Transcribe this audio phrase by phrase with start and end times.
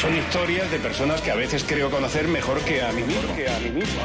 [0.00, 3.34] Son historias de personas que a veces creo conocer mejor que a mí mismo.
[3.34, 4.00] Que a mí mismo.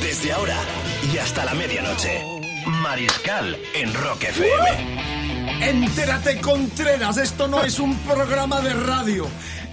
[0.00, 0.56] Desde ahora
[1.12, 2.22] y hasta la medianoche.
[2.64, 5.68] Mariscal en Rock FM.
[5.68, 9.26] Entérate, Contreras, esto no es un programa de radio.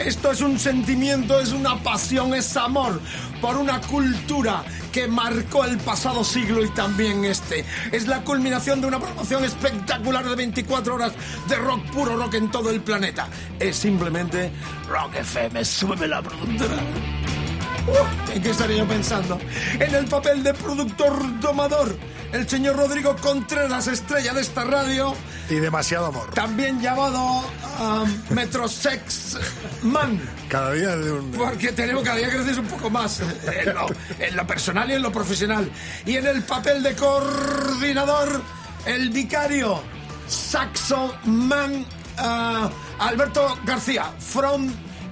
[0.05, 3.00] Esto es un sentimiento, es una pasión, es amor
[3.40, 7.63] por una cultura que marcó el pasado siglo y también este.
[7.91, 11.13] Es la culminación de una promoción espectacular de 24 horas
[11.48, 13.27] de rock puro rock en todo el planeta.
[13.60, 14.52] Es simplemente
[14.90, 16.77] Rock FM, súbeme la productora.
[17.88, 19.40] Uh, ¿En qué estaría yo pensando?
[19.80, 21.96] En el papel de productor domador,
[22.34, 25.15] el señor Rodrigo Contreras, estrella de esta radio,
[25.49, 26.29] Y demasiado amor.
[26.34, 27.43] también llamado
[27.79, 29.37] um, Metrosex
[29.84, 31.32] Man, Cada día de un...
[31.32, 33.87] porque tenemos cada día creces un poco más en lo,
[34.20, 35.70] en lo personal y en lo profesional.
[36.05, 38.41] Y en el papel de coordinador,
[38.85, 39.82] el vicario
[40.27, 41.85] Saxo Man
[42.18, 44.71] ah, Alberto García, from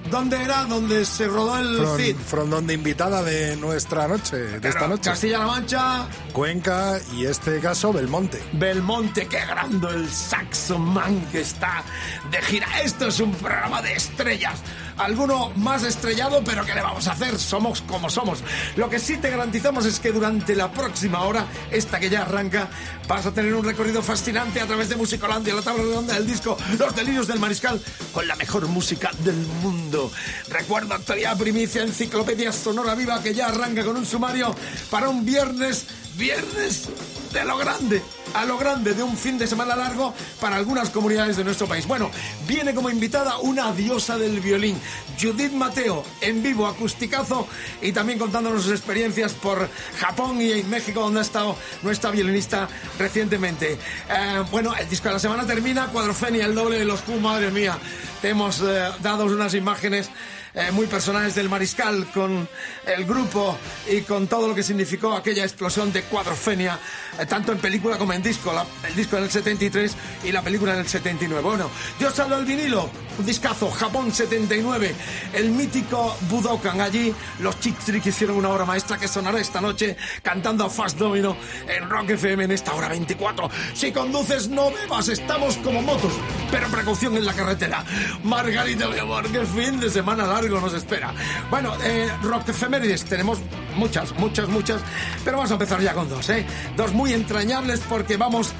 [0.09, 0.63] ¿Dónde era?
[0.65, 2.15] Donde se rodó el From, CID.
[2.15, 5.09] from donde invitada de nuestra noche, de esta noche.
[5.09, 8.41] Castilla-La Mancha, Cuenca y este caso Belmonte.
[8.53, 11.83] Belmonte, qué grande el Saxo Man que está
[12.31, 12.67] de gira.
[12.81, 14.59] Esto es un programa de estrellas.
[14.99, 17.39] Alguno más estrellado, pero ¿qué le vamos a hacer?
[17.39, 18.39] Somos como somos.
[18.75, 22.67] Lo que sí te garantizamos es que durante la próxima hora, esta que ya arranca,
[23.07, 26.57] vas a tener un recorrido fascinante a través de Musicolandia, la tabla redonda del disco,
[26.77, 27.81] los delirios del mariscal,
[28.13, 30.11] con la mejor música del mundo.
[30.49, 34.53] Recuerda, actualidad, primicia, enciclopedia sonora viva que ya arranca con un sumario
[34.89, 35.85] para un viernes,
[36.17, 36.89] viernes
[37.31, 38.01] de lo grande,
[38.33, 41.87] a lo grande de un fin de semana largo para algunas comunidades de nuestro país.
[41.87, 42.09] Bueno,
[42.47, 44.79] viene como invitada una diosa del violín,
[45.19, 47.47] Judith Mateo, en vivo, acusticazo,
[47.81, 49.69] y también contándonos sus experiencias por
[49.99, 53.73] Japón y en México, donde ha estado nuestra violinista recientemente.
[53.73, 57.51] Eh, bueno, el disco de la semana termina, Cuadrofenia, el doble de los Q, madre
[57.51, 57.77] mía.
[58.21, 60.09] Te hemos eh, dado unas imágenes
[60.53, 62.47] eh, muy personales del Mariscal con
[62.85, 63.57] el grupo
[63.89, 66.79] y con todo lo que significó aquella explosión de Cuadrofenia,
[67.19, 68.51] eh, tanto en película como en disco.
[68.87, 71.41] El disco en el 73 y la película en el 79.
[71.43, 74.95] Bueno, Dios salvo el vinilo, un discazo, Japón 79,
[75.33, 76.79] el mítico Budokan.
[76.79, 80.97] Allí los Chick Trick hicieron una obra maestra que sonará esta noche cantando a Fast
[80.97, 81.35] Domino
[81.67, 83.49] en Rock FM en esta hora 24.
[83.73, 86.13] Si conduces, no bebas, estamos como motos,
[86.49, 87.83] pero precaución en la carretera.
[88.23, 91.13] Margarita, mi amor, que fin de semana largo nos espera.
[91.49, 93.39] Bueno, eh, Rock Efemérides, tenemos
[93.75, 94.81] muchas, muchas, muchas,
[95.25, 96.45] pero vamos a empezar ya con dos, ¿eh?
[96.77, 98.53] Dos muy entrañables porque vamos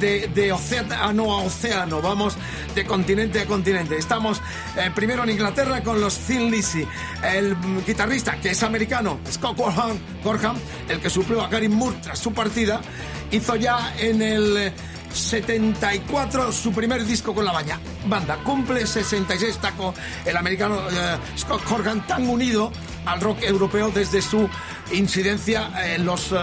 [0.00, 2.36] de, de océano a océano, vamos
[2.74, 3.96] de continente a continente.
[3.96, 4.40] Estamos
[4.76, 6.86] eh, primero en Inglaterra con los Thin Lizzy,
[7.22, 10.56] el guitarrista que es americano, Scott Gorham,
[10.88, 12.80] el que suplió a Karim Moore tras su partida,
[13.30, 14.72] hizo ya en el eh,
[15.16, 17.80] 74 su primer disco con la baña.
[18.06, 22.70] Banda cumple 66 taco el americano eh, Scott Corgan tan unido
[23.06, 24.48] al rock europeo desde su
[24.92, 26.36] incidencia en los eh,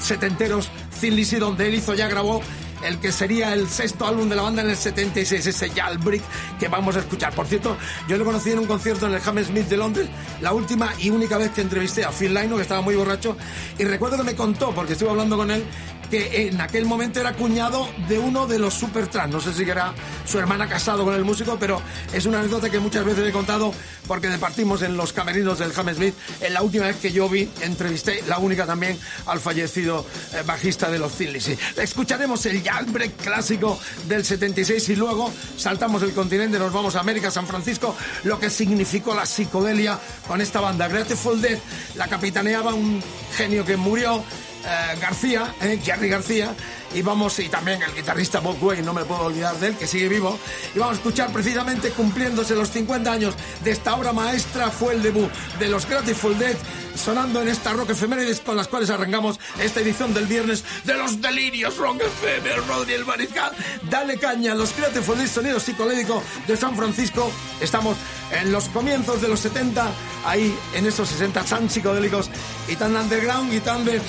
[0.00, 0.68] setenteros
[1.00, 2.42] Thin Lizzy donde él hizo ya grabó
[2.84, 5.72] el que sería el sexto álbum de la banda en el 76, ese
[6.02, 6.22] Brick
[6.58, 7.34] que vamos a escuchar.
[7.34, 7.76] Por cierto,
[8.08, 10.08] yo lo conocí en un concierto en el Hammersmith de Londres,
[10.40, 13.36] la última y única vez que entrevisté a Phil Lynott, que estaba muy borracho,
[13.78, 15.64] y recuerdo que me contó, porque estuve hablando con él,
[16.12, 19.32] que en aquel momento era cuñado de uno de los Supertrans.
[19.32, 19.94] No sé si era
[20.26, 21.80] su hermana casado con el músico, pero
[22.12, 23.72] es una anécdota que muchas veces he contado
[24.06, 26.14] porque departimos en los camerinos del Hammersmith.
[26.42, 30.04] En la última vez que yo vi, entrevisté, la única también, al fallecido
[30.34, 31.34] eh, bajista de los Thin.
[31.78, 37.30] Escucharemos el Jailbreak clásico del 76 y luego saltamos el continente, nos vamos a América,
[37.30, 39.98] San Francisco, lo que significó la psicodelia
[40.28, 40.88] con esta banda.
[40.88, 41.58] Grateful Dead
[41.94, 43.02] la capitaneaba un
[43.34, 44.22] genio que murió,
[44.64, 46.54] eh, García, eh, Jerry García,
[46.94, 49.86] y vamos, y también el guitarrista Bob Wayne, no me puedo olvidar de él, que
[49.86, 50.38] sigue vivo,
[50.74, 55.02] y vamos a escuchar precisamente cumpliéndose los 50 años de esta obra maestra, fue el
[55.02, 56.56] debut de los Grateful Dead,
[56.94, 61.20] sonando en esta Rock Efemérides con las cuales arrancamos esta edición del viernes de los
[61.20, 63.52] delirios Rock FM, Rodri el Mariscal,
[63.90, 67.30] dale caña, los Grateful Dead, sonido psicolédico de San Francisco,
[67.60, 67.96] estamos
[68.32, 69.90] en los comienzos de los 70,
[70.24, 72.30] ahí en esos 60 tan psicodélicos
[72.68, 74.00] y tan underground y tan de,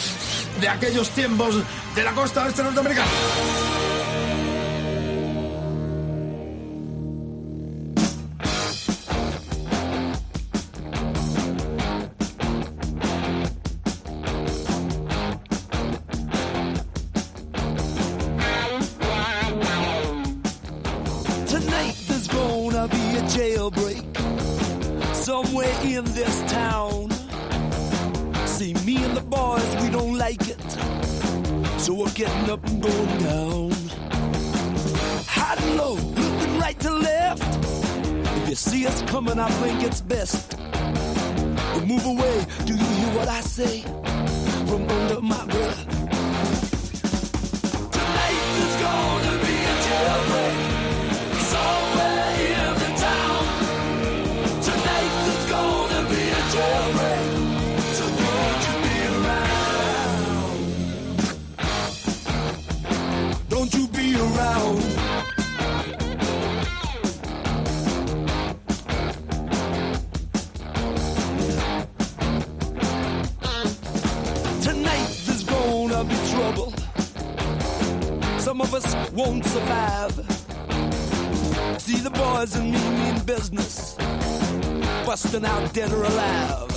[0.60, 1.56] de aquellos tiempos
[1.96, 3.12] de la costa oeste norteamericana.
[32.14, 33.72] getting up and going down.
[35.26, 37.44] High low, looking right to left.
[38.44, 40.56] If you see us coming, I think it's best.
[41.76, 43.82] You move away, do you hear what I say?
[44.68, 45.93] From under my breath.
[79.14, 80.14] won't survive.
[81.80, 83.96] See the boys and me mean business,
[85.06, 86.72] busting out dead or alive.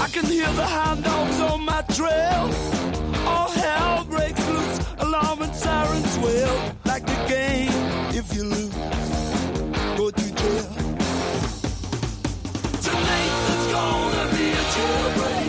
[0.00, 2.50] I can hear the hound dogs on my trail.
[3.26, 6.74] All hell breaks loose, alarm and sirens wail.
[6.86, 7.72] Like the game,
[8.14, 8.74] if you lose,
[9.98, 10.68] go to jail.
[12.86, 15.39] Tonight there's gonna be a jailbreak.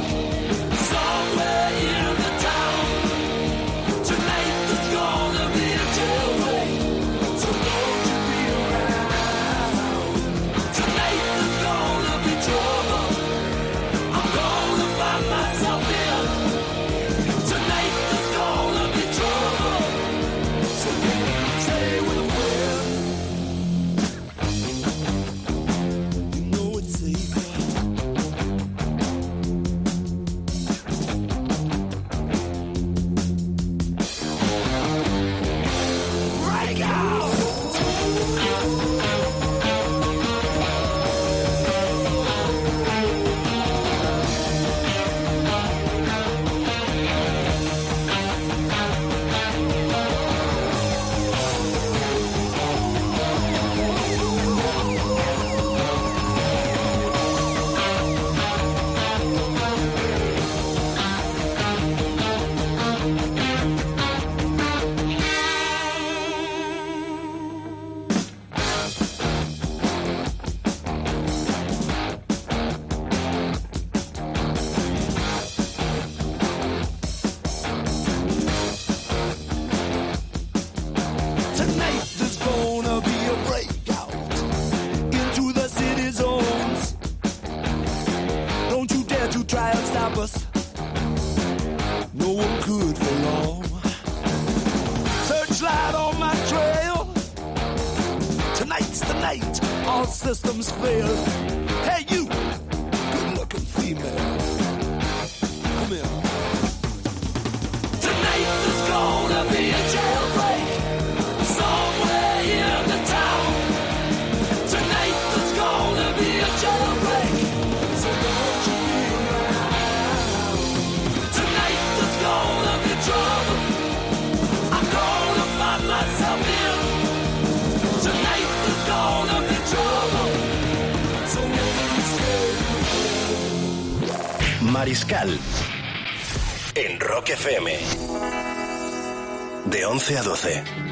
[140.10, 140.91] 11 a 12.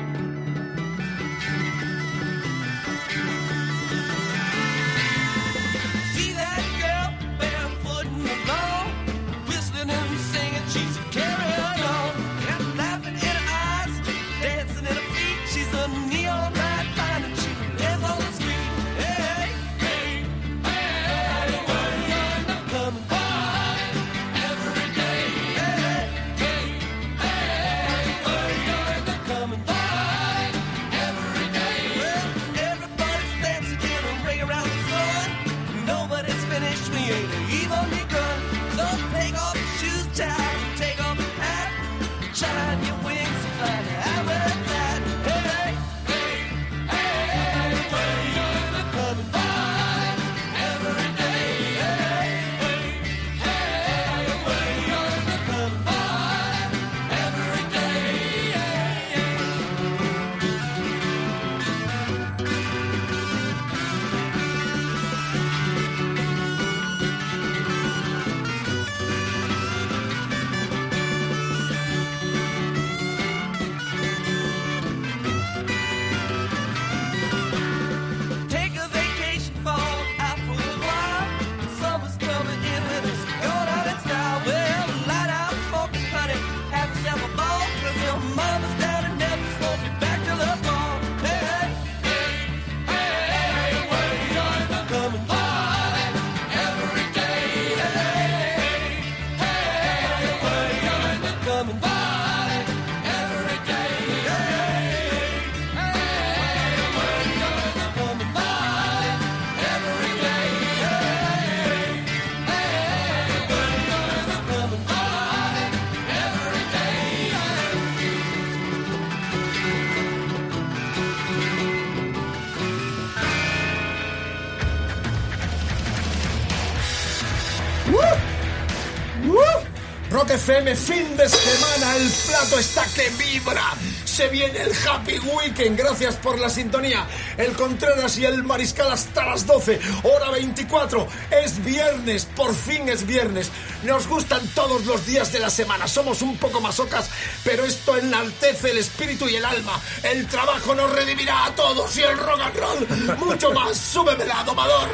[130.50, 133.76] FM, fin de semana, el plato está que vibra.
[134.04, 137.06] Se viene el Happy Weekend, gracias por la sintonía.
[137.38, 141.08] El Contreras y el Mariscal hasta las 12, hora 24.
[141.44, 143.52] Es viernes, por fin es viernes.
[143.84, 145.88] Nos gustan todos los días de la semana.
[145.88, 147.12] Somos un poco masocas,
[147.44, 149.80] pero esto enaltece el espíritu y el alma.
[150.02, 153.78] El trabajo nos redimirá a todos y el rock and roll mucho más.
[153.78, 154.90] Súbemela, domador.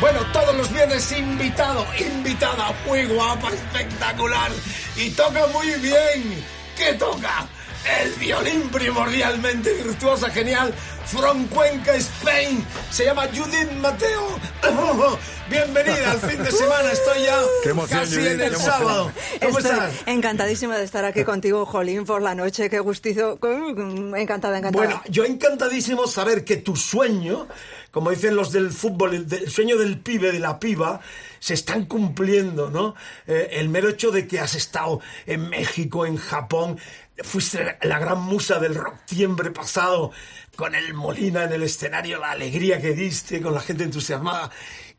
[0.00, 4.52] Bueno, todos los viernes invitado, invitada, muy guapa, espectacular
[4.96, 6.44] y toca muy bien.
[6.76, 7.48] ¿Qué toca?
[8.02, 10.74] El violín primordialmente virtuosa, genial,
[11.06, 12.62] from Cuenca, Spain.
[12.90, 14.38] Se llama Judith Mateo.
[15.50, 18.72] Bienvenida al fin de semana, estoy ya Qué emoción, casi Judith, en el qué emoción.
[18.72, 19.12] sábado.
[19.40, 19.92] ¿Cómo Estoy estás?
[20.06, 22.68] encantadísima de estar aquí contigo, Jolín, por la noche.
[22.68, 23.38] Qué gustizo.
[24.16, 24.84] Encantada, encantada.
[24.84, 27.48] Bueno, yo encantadísimo saber que tu sueño,
[27.90, 31.00] como dicen los del fútbol, el, el sueño del pibe, de la piba,
[31.40, 32.94] se están cumpliendo, ¿no?
[33.26, 36.78] Eh, el mero hecho de que has estado en México, en Japón,
[37.22, 40.12] fuiste la gran musa del rock tiembre pasado,
[40.56, 44.50] con el Molina en el escenario, la alegría que diste, con la gente entusiasmada.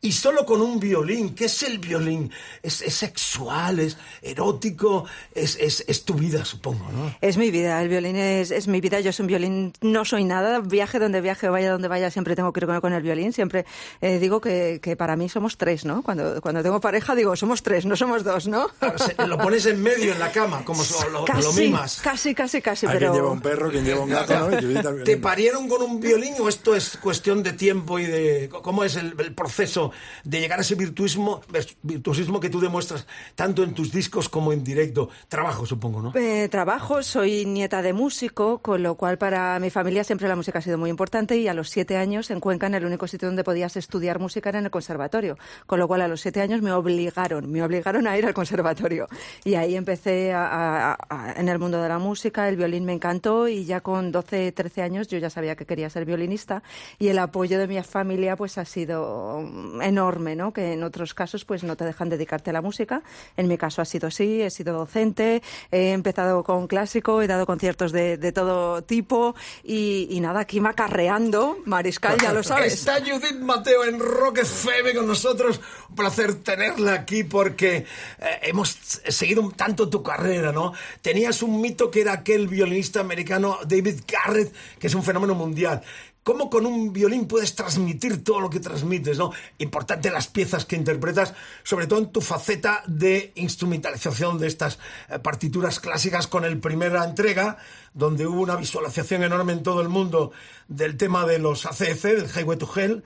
[0.02, 1.34] Y solo con un violín.
[1.34, 2.30] ¿Qué es el violín?
[2.62, 5.04] Es, es sexual, es erótico,
[5.34, 7.14] es, es, es tu vida, supongo, ¿no?
[7.20, 9.00] Es mi vida, el violín es, es mi vida.
[9.00, 10.60] Yo soy un violín, no soy nada.
[10.60, 13.32] Viaje donde viaje, vaya donde vaya, siempre tengo que ir con, con el violín.
[13.34, 13.66] Siempre
[14.00, 16.02] eh, digo que, que para mí somos tres, ¿no?
[16.02, 18.68] Cuando, cuando tengo pareja digo, somos tres, no somos dos, ¿no?
[18.78, 22.00] Claro, se- lo pones en medio en la cama, como so- lo, lo Casi, mimas.
[22.02, 23.10] casi, casi, casi, Hay pero...
[23.12, 24.48] quien lleva un perro, quien lleva un gato,
[25.04, 28.96] ¿Te parieron con un violín o esto es cuestión de tiempo y de cómo es
[28.96, 29.89] el, el proceso
[30.24, 31.40] de llegar a ese virtuismo,
[31.82, 35.08] virtuosismo que tú demuestras tanto en tus discos como en directo?
[35.28, 36.12] Trabajo, supongo, ¿no?
[36.16, 40.58] Eh, trabajo, soy nieta de músico, con lo cual para mi familia siempre la música
[40.58, 43.28] ha sido muy importante y a los siete años en Cuenca, en el único sitio
[43.28, 46.62] donde podías estudiar música era en el conservatorio, con lo cual a los siete años
[46.62, 49.06] me obligaron, me obligaron a ir al conservatorio
[49.44, 52.92] y ahí empecé a- a- a- en el mundo de la música, el violín me
[52.92, 56.62] encantó y ya con 12, 13 años yo ya sabía que quería ser violinista
[56.98, 59.38] y el apoyo de mi familia pues ha sido
[59.82, 60.52] enorme, ¿no?
[60.52, 63.02] Que en otros casos pues no te dejan dedicarte a la música.
[63.36, 67.46] En mi caso ha sido así, he sido docente, he empezado con clásico, he dado
[67.46, 69.34] conciertos de, todo tipo
[69.64, 72.74] y, y nada, aquí macarreando, Mariscal, ya lo sabes.
[72.74, 75.60] Está Judith Mateo en Rock FM con nosotros.
[75.88, 77.86] Un placer tenerla aquí porque eh,
[78.42, 80.72] hemos seguido un tanto tu carrera, ¿no?
[81.02, 85.82] Tenías un mito que era aquel violinista americano David Garrett, que es un fenómeno mundial.
[86.22, 89.32] ¿Cómo con un violín puedes transmitir todo lo que transmites, no?
[89.56, 95.18] Importante las piezas que interpretas, sobre todo en tu faceta de instrumentalización de estas eh,
[95.18, 97.56] partituras clásicas con el primera entrega,
[97.94, 100.32] donde hubo una visualización enorme en todo el mundo
[100.68, 103.02] del tema de los ACF, del Highway to Hell,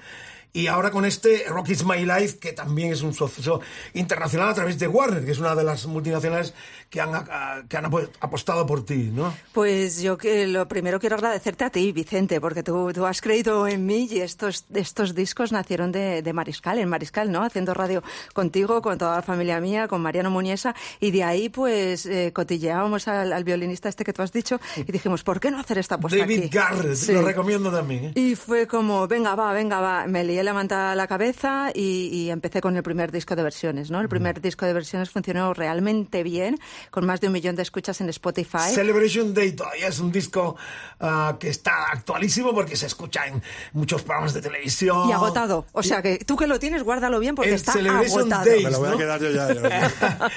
[0.54, 3.60] y ahora con este Rock Is My Life, que también es un suceso
[3.92, 6.54] internacional a través de Warner, que es una de las multinacionales
[6.88, 9.34] que han, ah, que han apo- apostado por ti, ¿no?
[9.52, 13.66] Pues yo que lo primero quiero agradecerte a ti, Vicente, porque tú, tú has creído
[13.66, 17.42] en mí y estos, estos discos nacieron de, de Mariscal, en Mariscal, ¿no?
[17.42, 22.06] Haciendo radio contigo, con toda la familia mía, con Mariano Muniesa, y de ahí pues
[22.06, 25.58] eh, cotilleábamos al, al violinista este que tú has dicho y dijimos, ¿por qué no
[25.58, 26.48] hacer esta puesta David aquí?
[26.50, 27.12] Garrett, Sí.
[27.12, 28.04] lo recomiendo también.
[28.04, 28.12] ¿eh?
[28.14, 30.06] Y fue como, venga, va, venga, va.
[30.06, 33.42] Me lié la manta a la cabeza y, y empecé con el primer disco de
[33.42, 34.00] versiones, ¿no?
[34.00, 36.58] El primer disco de versiones funcionó realmente bien,
[36.90, 38.70] con más de un millón de escuchas en Spotify.
[38.72, 40.56] Celebration Day todavía es un disco
[41.00, 45.08] ah, que está actualísimo porque se escucha en muchos programas de televisión.
[45.08, 45.66] Y agotado.
[45.72, 48.44] O sea que tú que lo tienes, guárdalo bien porque El está Celebration agotado.
[48.50, 49.52] Days, Me lo voy a quedar yo ya.
[49.54, 50.30] ya.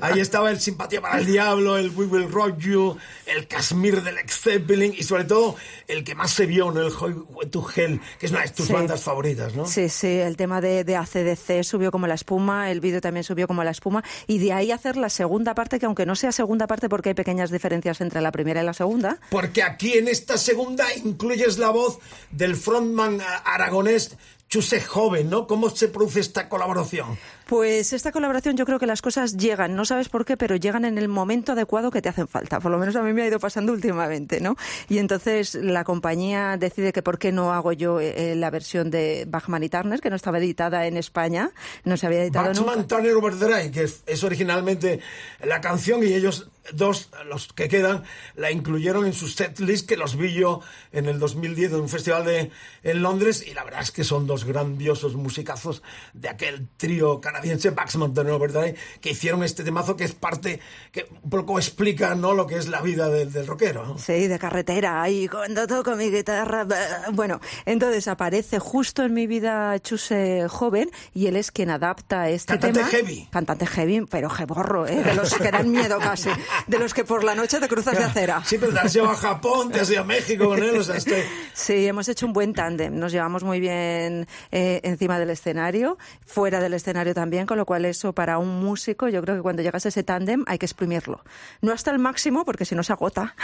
[0.02, 4.18] Ahí estaba el Simpatía para el Diablo, el We Will Rock You, el Kashmir del
[4.18, 5.56] Ex Zeppelin y sobre todo
[5.88, 6.80] el que más se vio, ¿no?
[6.80, 8.72] el Highway to Hell, que es una de tus Sí.
[8.72, 9.66] bandas favoritas, ¿no?
[9.66, 13.46] Sí, sí, el tema de, de ACDC subió como la espuma, el vídeo también subió
[13.46, 16.66] como la espuma, y de ahí hacer la segunda parte, que aunque no sea segunda
[16.66, 20.38] parte porque hay pequeñas diferencias entre la primera y la segunda, Porque aquí en esta
[20.38, 21.98] segunda incluyes la voz
[22.30, 24.16] del frontman ah, aragonés
[24.54, 25.48] Chuse Joven, ¿no?
[25.48, 27.18] ¿Cómo se produce esta colaboración?
[27.48, 30.84] Pues esta colaboración yo creo que las cosas llegan, no sabes por qué, pero llegan
[30.84, 32.60] en el momento adecuado que te hacen falta.
[32.60, 34.54] Por lo menos a mí me ha ido pasando últimamente, ¿no?
[34.88, 39.24] Y entonces la compañía decide que por qué no hago yo eh, la versión de
[39.26, 41.50] Bachman y Turner, que no estaba editada en España,
[41.82, 42.86] no se había editado Batman nunca.
[42.86, 45.00] Turner Overdrive, que es, es originalmente
[45.42, 48.04] la canción y ellos dos, los que quedan,
[48.36, 50.60] la incluyeron en su set list que los vi yo
[50.92, 52.50] en el 2010 en un festival de,
[52.82, 57.70] en Londres y la verdad es que son dos grandiosos musicazos de aquel trío canadiense
[57.70, 60.60] Baxman de Overdrive que hicieron este temazo que es parte,
[60.92, 62.32] que un poco explica ¿no?
[62.34, 63.84] lo que es la vida del, del rockero.
[63.86, 63.98] ¿no?
[63.98, 66.66] Sí, de carretera, ahí cuando toco mi guitarra.
[67.12, 72.52] Bueno, entonces aparece justo en mi vida Chuse joven y él es quien adapta este
[72.54, 72.90] Cantante tema.
[72.90, 73.28] heavy.
[73.30, 75.02] Cantante heavy, pero jeborro, ¿eh?
[75.02, 76.30] de los que dan miedo casi,
[76.66, 78.42] de los que por la noche te cruzas de acera.
[78.44, 80.84] Sí, pero te has llevado a Japón, te has ido a México con él, o
[80.84, 81.22] sea, estoy...
[81.52, 82.98] Sí, hemos hecho un buen tándem.
[82.98, 87.84] Nos llevamos muy bien eh, encima del escenario, fuera del escenario también, con lo cual
[87.84, 91.22] eso para un músico, yo creo que cuando llegas a ese tándem hay que exprimirlo.
[91.60, 93.34] No hasta el máximo, porque si no se agota.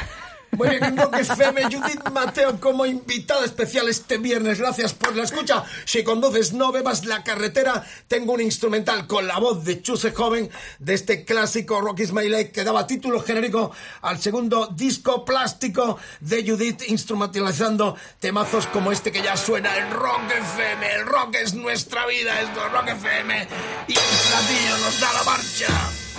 [0.53, 4.59] Muy bien, en Rock FM, Judith Mateo como invitada especial este viernes.
[4.59, 5.65] Gracias por la escucha.
[5.85, 7.87] Si conduces, no bebas la carretera.
[8.09, 12.29] Tengo un instrumental con la voz de Chuse Joven de este clásico Rock is My
[12.29, 13.71] Life que daba título genérico
[14.03, 20.31] al segundo disco plástico de Judith, instrumentalizando temazos como este que ya suena en Rock
[20.31, 20.95] FM.
[20.95, 23.49] El rock es nuestra vida, es Rock FM.
[23.87, 26.10] Y el platillo nos da la marcha.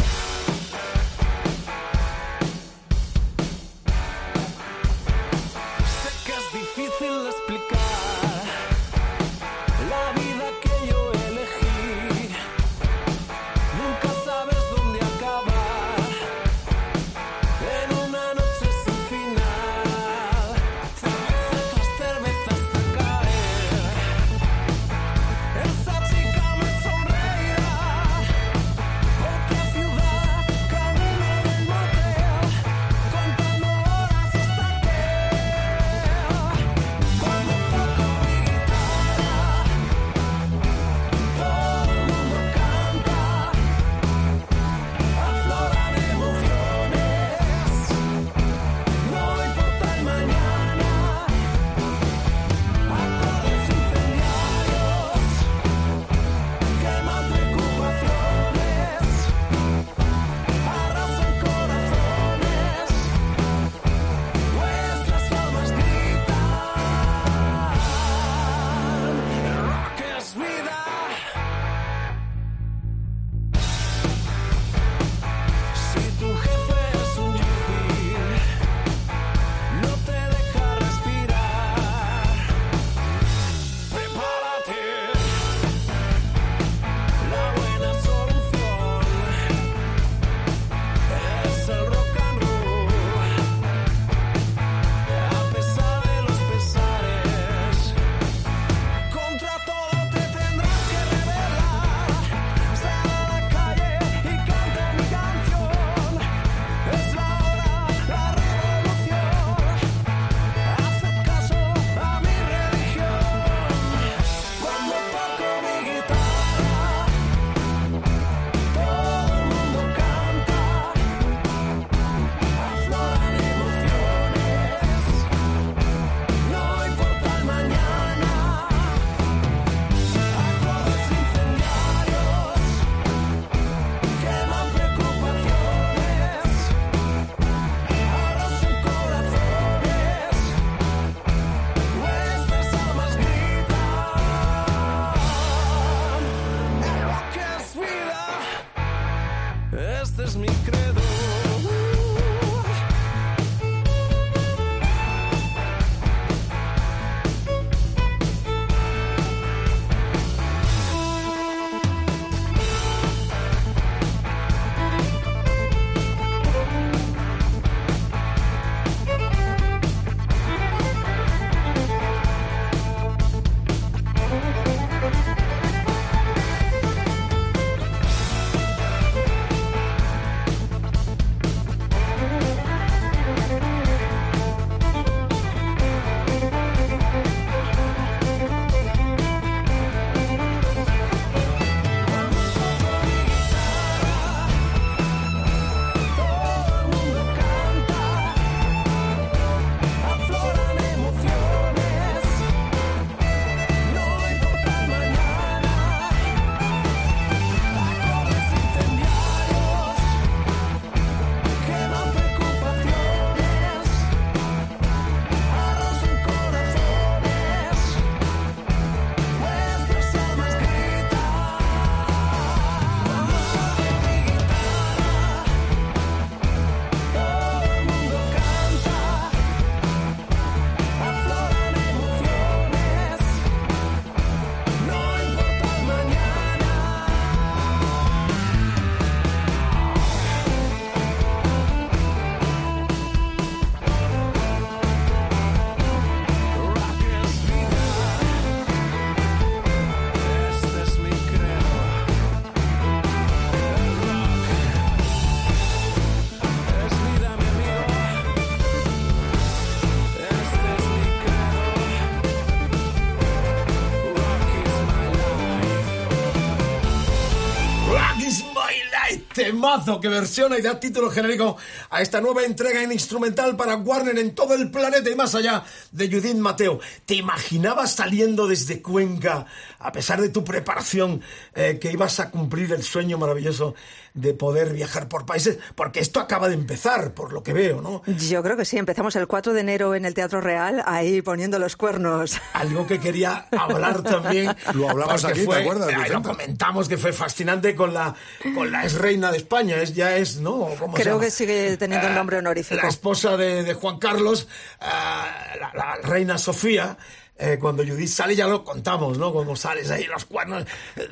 [269.99, 271.57] Que versiona y da título genérico
[271.89, 275.63] a esta nueva entrega en instrumental para Warner en todo el planeta y más allá
[275.91, 276.79] de Judith Mateo.
[277.05, 279.47] ¿Te imaginabas saliendo desde Cuenca,
[279.83, 281.21] a pesar de tu preparación,
[281.55, 283.75] eh, que ibas a cumplir el sueño maravilloso
[284.13, 285.57] de poder viajar por países?
[285.75, 288.01] Porque esto acaba de empezar, por lo que veo, ¿no?
[288.05, 291.59] Yo creo que sí, empezamos el 4 de enero en el Teatro Real, ahí poniendo
[291.59, 292.39] los cuernos.
[292.53, 294.55] Algo que quería hablar también.
[294.73, 298.13] Lo hablamos aquí, ¿te fue- acuerdas, ahí lo comentamos que fue fascinante con la,
[298.53, 300.69] con la ex reina de España, es, ya es, ¿no?
[300.79, 302.81] ¿Cómo se Creo que sigue teniendo el nombre honorífico.
[302.81, 304.47] La esposa de, de Juan Carlos,
[304.79, 306.97] la, la reina Sofía.
[307.41, 309.33] Eh, cuando Judith sale ya lo contamos, ¿no?
[309.33, 310.65] Como sales ahí los cuernos.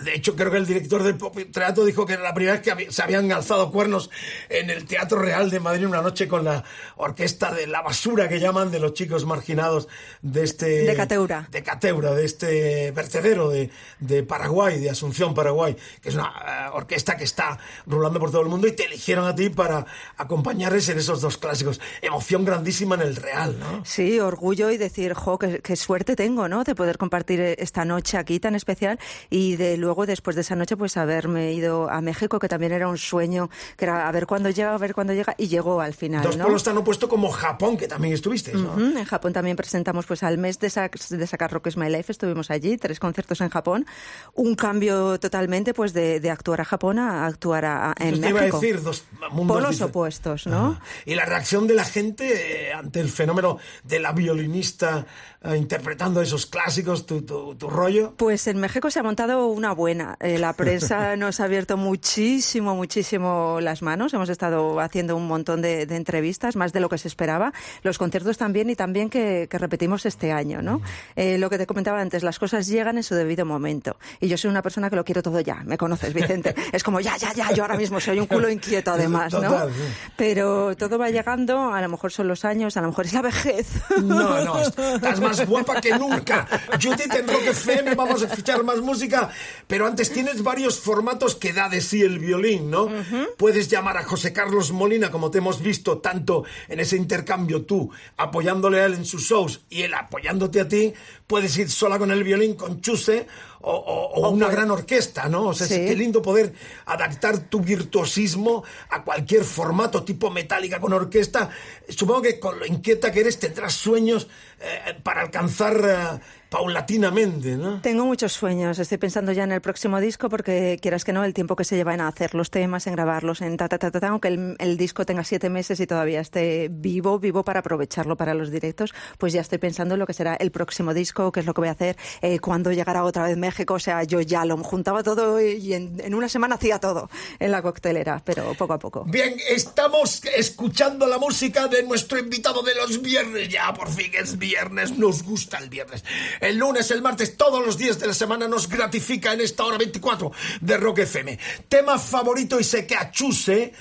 [0.03, 1.17] De hecho, creo que el director del
[1.51, 4.11] Teatro dijo que era la primera vez que se habían alzado cuernos
[4.47, 6.63] en el Teatro Real de Madrid una noche con la
[6.97, 9.87] orquesta de la basura que llaman de los chicos marginados
[10.21, 10.83] de este...
[10.83, 11.47] De Cateura.
[11.49, 16.69] De Cateura, de este vertedero de, de Paraguay, de Asunción, Paraguay, que es una eh,
[16.73, 19.83] orquesta que está rulando por todo el mundo y te eligieron a ti para
[20.17, 21.81] acompañarles en esos dos clásicos.
[22.03, 23.83] Emoción grandísima en el Real, ¿no?
[23.83, 26.65] Sí, orgullo y decir, jo, qué, qué suerte tengo, ¿no?
[26.65, 30.53] De poder compartir eh, esta noche aquí tan especial y de luego, después de esa
[30.57, 34.27] noche, pues haberme ido a México, que también era un sueño, que era a ver
[34.27, 36.43] cuándo llega, a ver cuándo llega, y llegó al final, Dos ¿no?
[36.43, 38.77] pueblos tan opuestos como Japón, que también estuviste, ¿no?
[38.99, 42.11] En Japón también presentamos, pues al mes de, sac- de sacar Rock is My Life,
[42.11, 43.85] estuvimos allí, tres conciertos en Japón.
[44.33, 48.21] Un cambio totalmente, pues de, de actuar a Japón a actuar a, a- en Eso
[48.23, 48.59] te iba a México.
[48.59, 49.81] decir, dos mundos Polos diferentes.
[49.81, 50.79] opuestos, ¿no?
[51.05, 52.25] Y la reacción de la gente
[52.69, 55.05] eh, ante el fenómeno de la violinista
[55.41, 58.13] eh, interpretando esos clásicos, tu, tu, tu rollo.
[58.17, 60.17] Pues en México se ha montado una buena.
[60.19, 64.13] Eh, la prensa nos ha abierto muchísimo, muchísimo las manos.
[64.13, 67.53] Hemos estado haciendo un montón de, de entrevistas, más de lo que se esperaba.
[67.83, 70.81] Los conciertos también y también que, que repetimos este año, ¿no?
[71.15, 73.95] Eh, lo que te comentaba antes, las cosas llegan en su debido momento.
[74.19, 75.63] Y yo soy una persona que lo quiero todo ya.
[75.63, 76.53] Me conoces, Vicente.
[76.73, 77.51] Es como ya, ya, ya.
[77.53, 79.41] Yo ahora mismo soy un culo inquieto, además, ¿no?
[79.41, 79.83] Total, sí.
[80.17, 81.73] Pero todo va llegando.
[81.73, 83.67] A lo mejor son los años, a lo mejor es la vejez.
[84.03, 84.59] No, no,
[84.95, 86.47] estás más guapa que nunca.
[86.81, 89.29] Judith en Rock FM, vamos a escuchar más música,
[89.67, 92.89] pero antes tienes varios formatos que da de sí el violín, ¿no?
[93.37, 97.91] Puedes llamar a José Carlos Molina, como te hemos visto tanto en ese intercambio, tú
[98.17, 100.93] apoyándole a él en sus shows y él apoyándote a ti.
[101.27, 103.27] Puedes ir sola con el violín, con Chuse
[103.61, 105.47] o, o- o O una gran orquesta, ¿no?
[105.47, 105.85] O sea, es Sí.
[105.85, 106.53] qué lindo poder
[106.85, 111.49] adaptar tu virtuosismo a cualquier formato, tipo metálica con orquesta.
[111.87, 114.27] Supongo que con lo inquieta que eres tendrás sueños
[114.61, 116.19] eh, para alcanzar eh,
[116.49, 117.81] paulatinamente, ¿no?
[117.81, 118.79] Tengo muchos sueños.
[118.79, 121.75] Estoy pensando ya en el próximo disco porque quieras que no, el tiempo que se
[121.75, 124.55] lleva en hacer los temas, en grabarlos, en ta ta ta ta, ta, aunque el,
[124.59, 128.93] el disco tenga siete meses y todavía esté vivo, vivo para aprovecharlo para los directos,
[129.17, 131.61] pues ya estoy pensando en lo que será el próximo disco, qué es lo que
[131.61, 133.75] voy a hacer, eh, cuándo llegará otra vez México.
[133.75, 137.09] O sea, yo ya lo juntaba todo y en, en una semana hacía todo
[137.39, 139.05] en la coctelera, pero poco a poco.
[139.05, 143.49] Bien, estamos escuchando la música de nuestro invitado de los viernes.
[143.49, 146.03] Ya, por fin es viernes, nos gusta el viernes.
[146.39, 149.77] El lunes, el martes, todos los días de la semana nos gratifica en esta hora
[149.77, 151.37] 24 de Rock FM.
[151.67, 153.73] Tema favorito y sé que achuse,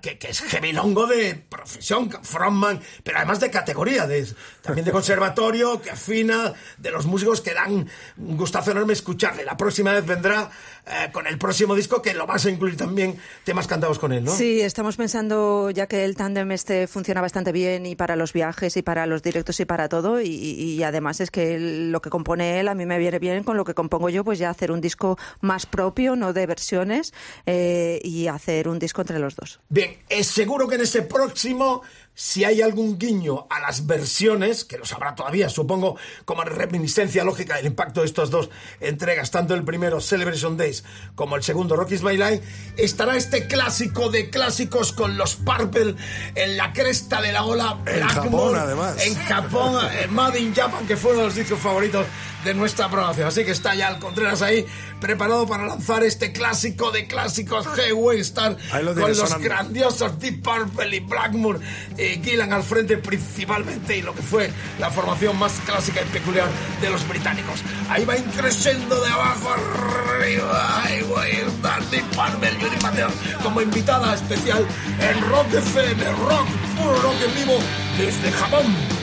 [0.00, 4.26] que, que es gemilongo de profesión, frontman, pero además de categoría, de,
[4.62, 9.44] también de conservatorio, que afina, de los músicos que dan un gustazo enorme escucharle.
[9.44, 10.50] La próxima vez vendrá
[10.86, 14.24] eh, con el próximo disco que lo vas a incluir también temas cantados con él,
[14.24, 14.32] ¿no?
[14.34, 18.76] Sí, estamos pensando, ya que el tándem este funciona bastante bien y para los viajes
[18.76, 22.60] y para los directos y para todo, y, y además es que lo que compone
[22.60, 24.80] él a mí me viene bien con lo que compongo yo, pues ya hacer un
[24.80, 27.12] disco más propio, no de versiones,
[27.46, 29.60] eh, y hacer un disco entre los dos.
[29.68, 31.82] Bien, es seguro que en ese próximo,
[32.18, 37.56] si hay algún guiño a las versiones, que lo sabrá todavía, supongo, como reminiscencia lógica
[37.56, 38.48] del impacto de estas dos
[38.80, 40.82] entregas, tanto el primero, Celebration Days,
[41.14, 42.42] como el segundo, Rocky's My Life,
[42.78, 45.94] estará este clásico de clásicos con los Purple
[46.34, 48.96] en la cresta de la ola En Blackmore, Japón, además.
[49.06, 52.06] En Japón, eh, Made in Japan, que fue uno de los discos favoritos
[52.46, 53.28] de nuestra programación.
[53.28, 54.64] Así que está ya el Contreras ahí,
[55.00, 59.44] preparado para lanzar este clásico de clásicos, Hey Star, lo con los sonando.
[59.44, 61.58] grandiosos Deep Purple y Blackmore
[61.98, 66.48] y Gillan al frente principalmente y lo que fue la formación más clásica y peculiar
[66.80, 67.60] de los británicos.
[67.90, 70.84] Ahí va increciendo de abajo arriba.
[71.16, 73.08] Va Star, Deep Purple, Judy Mateo
[73.42, 74.64] como invitada especial
[75.00, 76.46] en Rock FM, rock,
[76.78, 77.58] puro rock en vivo
[77.98, 78.95] desde Japón.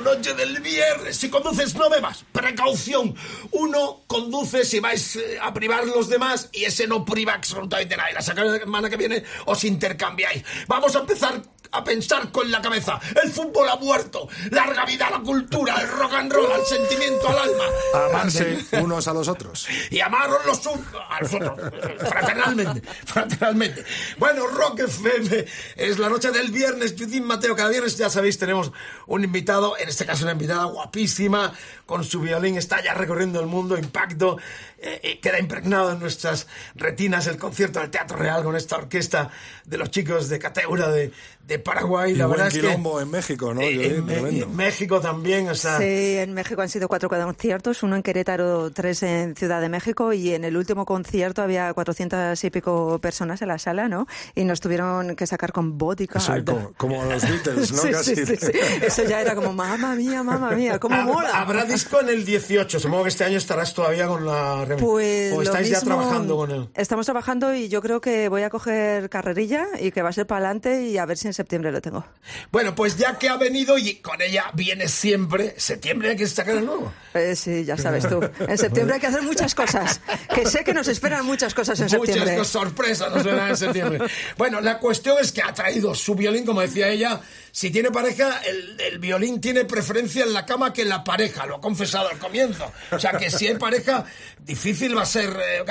[0.00, 1.16] Noche del viernes!
[1.16, 2.24] Si conduces, no bebas.
[2.32, 3.14] Precaución.
[3.52, 8.12] Uno conduce si vais eh, a privar los demás y ese no priva absolutamente nada.
[8.12, 10.44] La semana que viene os intercambiáis.
[10.66, 11.42] Vamos a empezar
[11.88, 13.00] pensar con la cabeza.
[13.22, 14.28] El fútbol ha muerto.
[14.50, 17.64] Larga vida a la cultura, al rock and roll, al sentimiento, al alma.
[18.10, 19.66] Amarse unos a los otros.
[19.90, 21.72] Y amaros los unos a los otros.
[22.08, 22.82] Fraternalmente.
[23.06, 23.84] Fraternalmente.
[24.18, 25.46] Bueno, Rock FM
[25.76, 26.94] es la noche del viernes.
[26.98, 28.70] Judith Mateo, cada viernes, ya sabéis, tenemos
[29.06, 31.54] un invitado, en este caso una invitada guapísima,
[31.86, 34.36] con su violín, está ya recorriendo el mundo, impacto,
[34.76, 39.30] eh, eh, queda impregnado en nuestras retinas el concierto del Teatro Real con esta orquesta
[39.64, 41.12] de los chicos de Cateura de,
[41.46, 42.12] de Paraguay.
[42.12, 43.60] Y la buen verdad es que quilombo en México, ¿no?
[43.62, 47.82] eh, Violín, en, en México también, o sea, Sí, en México han sido cuatro conciertos,
[47.82, 52.42] uno en Querétaro, tres en Ciudad de México y en el último concierto había 400
[52.44, 54.06] y pico personas en la sala, ¿no?
[54.34, 56.22] Y nos tuvieron que sacar con bodyguard.
[56.22, 57.82] Sí, como, como los Beatles, ¿no?
[57.88, 58.16] Sí, Casi.
[58.16, 58.52] sí, sí, sí.
[58.82, 61.30] Eso ya era como, mamá mía, mamá mía, cómo mola.
[61.40, 62.78] Habrá disco en el 18.
[62.80, 64.64] Supongo que este año estarás todavía con la.
[64.66, 66.68] rem- Pues o estáis ya mismo, trabajando con él.
[66.74, 70.26] Estamos trabajando y yo creo que voy a coger carrerilla y que va a ser
[70.26, 72.06] para adelante y a ver si en septiembre lo tengo.
[72.50, 76.56] Bueno, pues ya que ha venido y con ella viene siempre, septiembre hay que sacar
[76.56, 76.90] el nuevo.
[77.12, 78.18] Eh, sí, ya sabes tú.
[78.40, 80.00] En septiembre hay que hacer muchas cosas.
[80.34, 82.32] Que sé que nos esperan muchas cosas en septiembre.
[82.32, 83.98] Muchas sorpresas nos verán en septiembre.
[84.38, 87.20] Bueno, la cuestión es que ha traído su violín, como decía ella.
[87.52, 91.44] Si tiene pareja, el, el violín tiene preferencia en la cama que en la pareja,
[91.44, 92.72] lo ha confesado al comienzo.
[92.90, 94.04] O sea que si hay pareja,
[94.38, 95.30] difícil va a ser.
[95.30, 95.64] eh,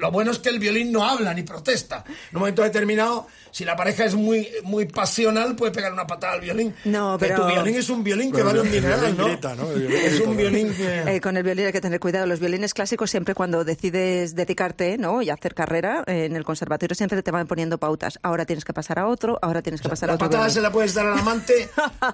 [0.00, 2.04] lo bueno es que el violín no habla ni protesta.
[2.06, 6.34] En un momento determinado, si la pareja es muy, muy pasional, puede pegar una patada
[6.34, 6.74] al violín.
[6.84, 9.24] No, Que pero- tu violín es un violín que vale un el violín dineral, ¿no?
[9.26, 9.66] grita, ¿no?
[9.74, 11.16] Violín Es un violín que.
[11.16, 12.26] Eh, con el violín hay que tener cuidado.
[12.26, 15.22] Los violines clásicos siempre cuando decides dedicarte ¿no?
[15.22, 18.18] y hacer carrera eh, en el conservatorio siempre te van poniendo pautas.
[18.22, 20.26] Ahora tienes que pasar a otro, ahora tienes que pasar a La otro.
[20.28, 20.54] patada violín.
[20.54, 21.68] se la puedes dar al amante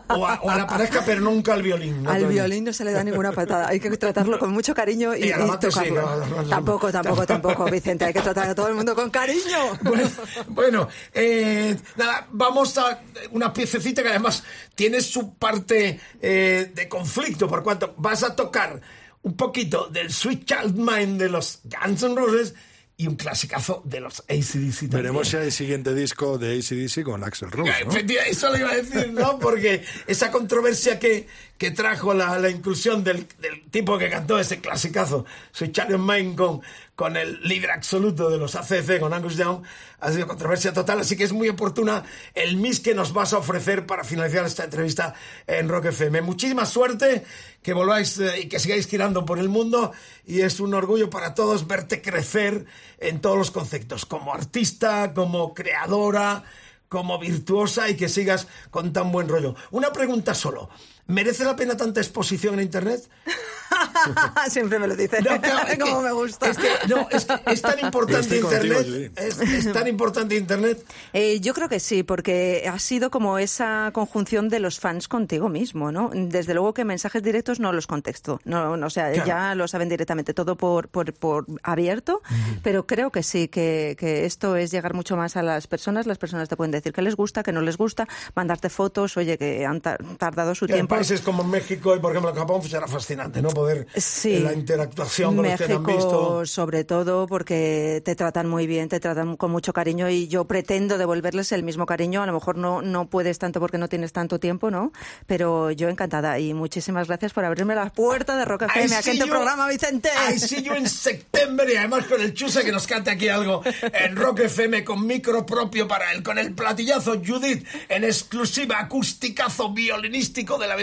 [0.09, 2.03] o a, o a la pareja, pero nunca al violín.
[2.03, 2.11] ¿no?
[2.11, 3.69] Al violín no se le da ninguna patada.
[3.69, 6.03] Hay que tratarlo con mucho cariño y, Y y sí, tocarlo.
[6.03, 6.32] no, no.
[6.49, 8.05] tampoco, tampoco, tampoco, Vicente.
[8.05, 9.79] Hay que tratar a todo el mundo con cariño.
[9.83, 10.11] Bueno,
[10.49, 13.03] bueno, eh, nada, vamos a
[13.33, 14.43] una piececita que además
[14.75, 18.81] tiene su parte eh, de conflicto, por cuanto vas a tocar
[19.23, 22.55] un poquito del Sweet Child Mind de los Guns N' Roses
[22.97, 24.91] y un clasicazo de los ACDC también.
[24.91, 27.91] Veremos si hay siguiente disco de ACDC con Axel Rose, ¿no?
[27.91, 29.39] Efectivamente, eso lo iba a decir, ¿no?
[29.39, 31.27] Porque esa controversia que,
[31.63, 33.25] que trajo la, la inclusión del,
[33.71, 36.61] tipo que cantó ese clasicazo, Soy Charlie Main con,
[36.97, 39.63] con el líder absoluto de los ACC, con Angus Young,
[40.01, 42.03] ha sido controversia total, así que es muy oportuna
[42.35, 45.15] el mix que nos vas a ofrecer para finalizar esta entrevista
[45.47, 46.23] en Rock FM.
[46.23, 47.25] Muchísima suerte,
[47.63, 49.93] que volváis eh, y que sigáis girando por el mundo
[50.27, 52.67] y es un orgullo para todos verte crecer
[52.99, 56.43] en todos los conceptos, como artista, como creadora,
[56.89, 59.55] como virtuosa y que sigas con tan buen rollo.
[59.71, 60.69] Una pregunta solo.
[61.07, 63.03] ¿Merece la pena tanta exposición en Internet?
[64.49, 65.25] Siempre me lo dicen.
[65.25, 66.51] No, claro, es que- Como me gusta.
[66.51, 69.13] Es, que, no, es, que es tan importante contigo, Internet.
[69.19, 70.85] Es, es tan importante Internet.
[71.13, 75.49] Eh, yo creo que sí, porque ha sido como esa conjunción de los fans contigo
[75.49, 76.11] mismo, ¿no?
[76.15, 79.27] Desde luego que mensajes directos no los contesto, no, no, o sea, Claro.
[79.27, 82.23] ya lo saben directamente, todo por, por, por abierto,
[82.63, 86.19] pero creo que sí, que, que esto es llegar mucho más a las personas, las
[86.19, 89.65] personas te pueden decir que les gusta, que no les gusta, mandarte fotos, oye, que
[89.67, 90.92] han ta- tardado su tiempo.
[90.97, 93.49] Países como México y, por ejemplo, Japón, pues era fascinante, ¿no?
[93.51, 94.35] Poder Sí.
[94.37, 96.47] eh, la interactuación con los que han México, visto.
[96.47, 100.99] sobre todo, porque te tratan muy bien, te tratan con mucho cariño y yo pretendo
[100.99, 102.23] devolverles el mismo cariño.
[102.23, 104.93] A lo mejor no, no puedes tanto porque no tienes tanto tiempo, ¿no?
[105.27, 109.11] Pero yo encantada y muchísimas gracias por abrirme la puerta de Rock I FM aquí
[109.11, 110.11] en tu you- programa, Vicente.
[110.33, 113.63] I see you en septiembre y además con el chuse que nos cante aquí algo
[113.93, 119.73] en Rock FM con micro propio para él, con el platillazo Judith en exclusiva acusticazo
[119.73, 120.77] violinístico de la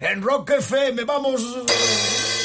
[0.00, 1.04] en Rock FM.
[1.04, 2.35] Vamos.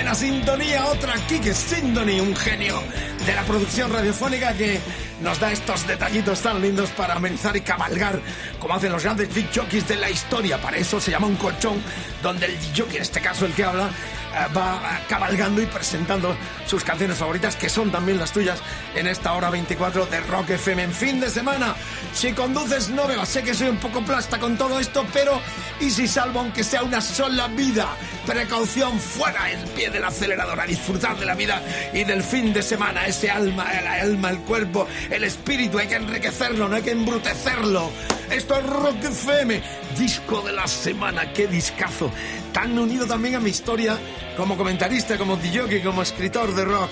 [0.00, 2.82] Buena sintonía, otra Kike Sindoni, un genio
[3.26, 4.80] de la producción radiofónica que
[5.20, 8.18] nos da estos detallitos tan lindos para amenizar y cabalgar,
[8.58, 10.58] como hacen los grandes big jockeys de la historia.
[10.58, 11.82] Para eso se llama un colchón,
[12.22, 13.90] donde el jockey, en este caso el que habla,
[14.32, 16.34] eh, va cabalgando y presentando
[16.64, 18.58] sus canciones favoritas, que son también las tuyas,
[18.94, 20.84] en esta hora 24 de Rock FM.
[20.84, 21.74] En fin de semana,
[22.14, 23.28] si conduces no bebas.
[23.28, 25.40] Sé que soy un poco plasta con todo esto, pero
[25.78, 27.88] ¿y si salvo aunque sea una sola vida?
[28.30, 31.60] Precaución, fuera el pie del acelerador, a disfrutar de la vida
[31.92, 33.04] y del fin de semana.
[33.04, 37.90] Ese alma, el alma, el cuerpo, el espíritu, hay que enriquecerlo, no hay que embrutecerlo.
[38.30, 39.60] Esto es Rock FM,
[39.98, 42.12] disco de la semana, qué discazo.
[42.52, 43.98] Tan unido también a mi historia
[44.36, 46.90] como comentarista, como DJ, como escritor de rock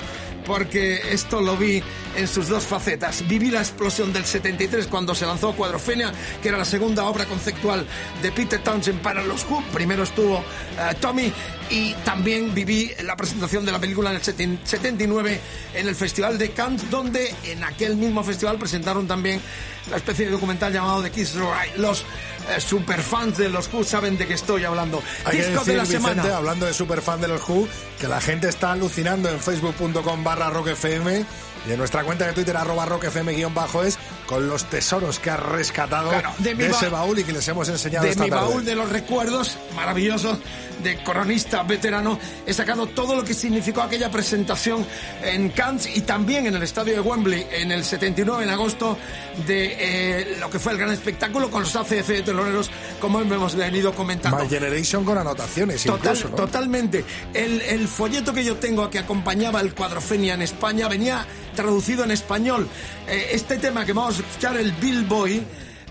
[0.48, 1.82] porque esto lo vi
[2.18, 3.26] en sus dos facetas.
[3.28, 6.12] Viví la explosión del 73 cuando se lanzó Cuadrofenia,
[6.42, 7.86] que era la segunda obra conceptual
[8.20, 9.62] de Peter Townshend para los Who.
[9.72, 11.32] Primero estuvo eh, Tommy
[11.70, 15.40] y también viví la presentación de la película en el 79
[15.74, 19.40] en el Festival de Cannes, donde en aquel mismo festival presentaron también
[19.90, 21.76] la especie de documental llamado The Kiss Ride.
[21.78, 22.04] Los
[22.50, 25.02] eh, superfans de los Who saben de qué estoy hablando.
[25.24, 26.36] Hay que Disco decir, de la Vicente, semana.
[26.36, 27.68] hablando de superfan de los Who,
[28.00, 31.24] que la gente está alucinando en facebook.com barra rockfm
[31.68, 33.98] y en nuestra cuenta de Twitter arroba rockfm guion bajo es
[34.28, 37.68] con los tesoros que ha rescatado Claro, de de, ese baúl y que les hemos
[37.68, 38.44] enseñado de esta mi tarde.
[38.46, 40.38] baúl de los recuerdos maravillosos
[40.82, 44.86] de coronista veterano he sacado todo lo que significó aquella presentación
[45.24, 48.96] en Cannes y también en el estadio de Wembley en el 79 en agosto
[49.46, 52.70] de eh, lo que fue el gran espectáculo con los ACC de teloneros
[53.00, 56.36] como hemos venido comentando My Generation con anotaciones Total- incluso, ¿no?
[56.36, 57.04] Totalmente.
[57.34, 61.26] El, el folleto que yo tengo que acompañaba el Cuadrofenia en España venía
[61.56, 62.68] traducido en español.
[63.08, 65.42] Eh, este tema que vamos escuchar, el Bill Boy,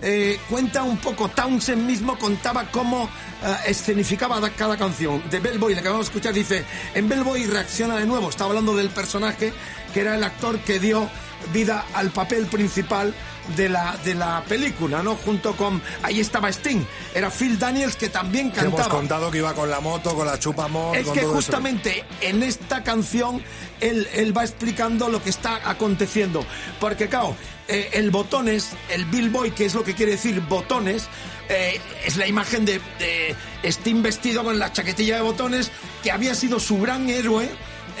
[0.02, 3.08] eh, cuenta un poco, Townsend mismo contaba cómo
[3.44, 5.22] eh, escenificaba da- cada canción.
[5.30, 6.64] De Bellboy, la que vamos a escuchar, dice,
[6.94, 9.52] en Bellboy reacciona de nuevo, está hablando del personaje
[9.94, 11.08] que era el actor que dio
[11.52, 13.14] vida al papel principal
[13.56, 15.16] de la, de la película, ¿no?
[15.16, 16.82] Junto con, ahí estaba Sting,
[17.14, 18.94] era Phil Daniels que también Que hemos cantaba.
[18.96, 21.36] contado que iba con la moto, con la chupamón, Es con que todo eso.
[21.36, 23.42] justamente en esta canción
[23.80, 26.44] él, él va explicando lo que está aconteciendo.
[26.80, 27.36] Porque, claro,
[27.68, 31.04] eh, el botones, el Bill Boy, que es lo que quiere decir botones,
[31.48, 33.34] eh, es la imagen de, de
[33.70, 35.70] Sting vestido con la chaquetilla de botones,
[36.02, 37.48] que había sido su gran héroe.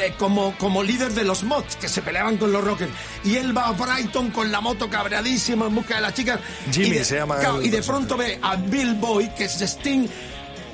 [0.00, 2.90] Eh, como, como líder de los mods que se peleaban con los rockers.
[3.24, 6.40] Y él va a Brighton con la moto cabreadísima en busca de las chicas.
[6.70, 9.60] Jimmy y de, se llama claro, y de pronto ve a Bill Boy que es
[9.60, 10.08] Sting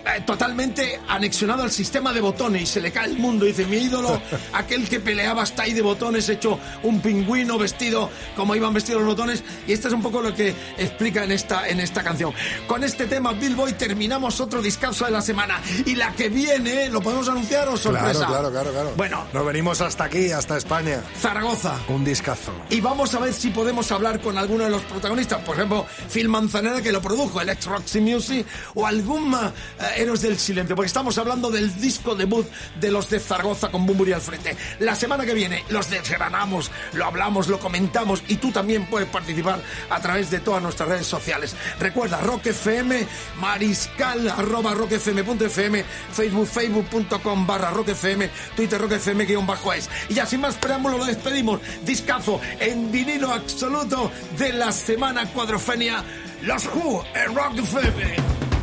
[0.06, 3.46] eh, totalmente anexionado al sistema de botones y se le cae el mundo.
[3.46, 4.20] Dice, mi ídolo,
[4.52, 9.10] aquel que peleaba hasta ahí de botones, hecho un pingüino vestido como iban vestidos los
[9.10, 9.42] botones.
[9.66, 12.32] Y esto es un poco lo que explica en esta, en esta canción.
[12.66, 15.60] Con este tema, Bill Boy, terminamos otro discurso de la semana.
[15.86, 18.26] Y la que viene, ¿lo podemos anunciar o sorpresa?
[18.26, 18.92] Claro, claro, claro, claro.
[18.96, 21.02] Bueno, Nos venimos hasta aquí, hasta España.
[21.20, 21.76] Zaragoza.
[21.88, 22.52] Un discazo.
[22.70, 25.40] Y vamos a ver si podemos hablar con alguno de los protagonistas.
[25.42, 30.22] Por ejemplo, Phil Manzanera, que lo produjo, el ex Roxy Music, o algún eh, Héroes
[30.22, 32.46] del Silencio, porque estamos hablando del disco debut
[32.80, 34.56] de los de Zaragoza con Bumburi al frente.
[34.80, 39.60] La semana que viene los desgranamos, lo hablamos, lo comentamos y tú también puedes participar
[39.90, 41.54] a través de todas nuestras redes sociales.
[41.78, 43.06] Recuerda, Rock FM,
[43.40, 49.88] mariscal, arroba rockfm.fm, facebook, facebook.com barra rockfm, twitter rockfm guion bajo es.
[50.08, 51.60] Y ya sin más preámbulo lo despedimos.
[51.84, 56.04] Discazo en vinilo absoluto de la semana cuadrofenia.
[56.42, 58.53] Los Who en Rock FM.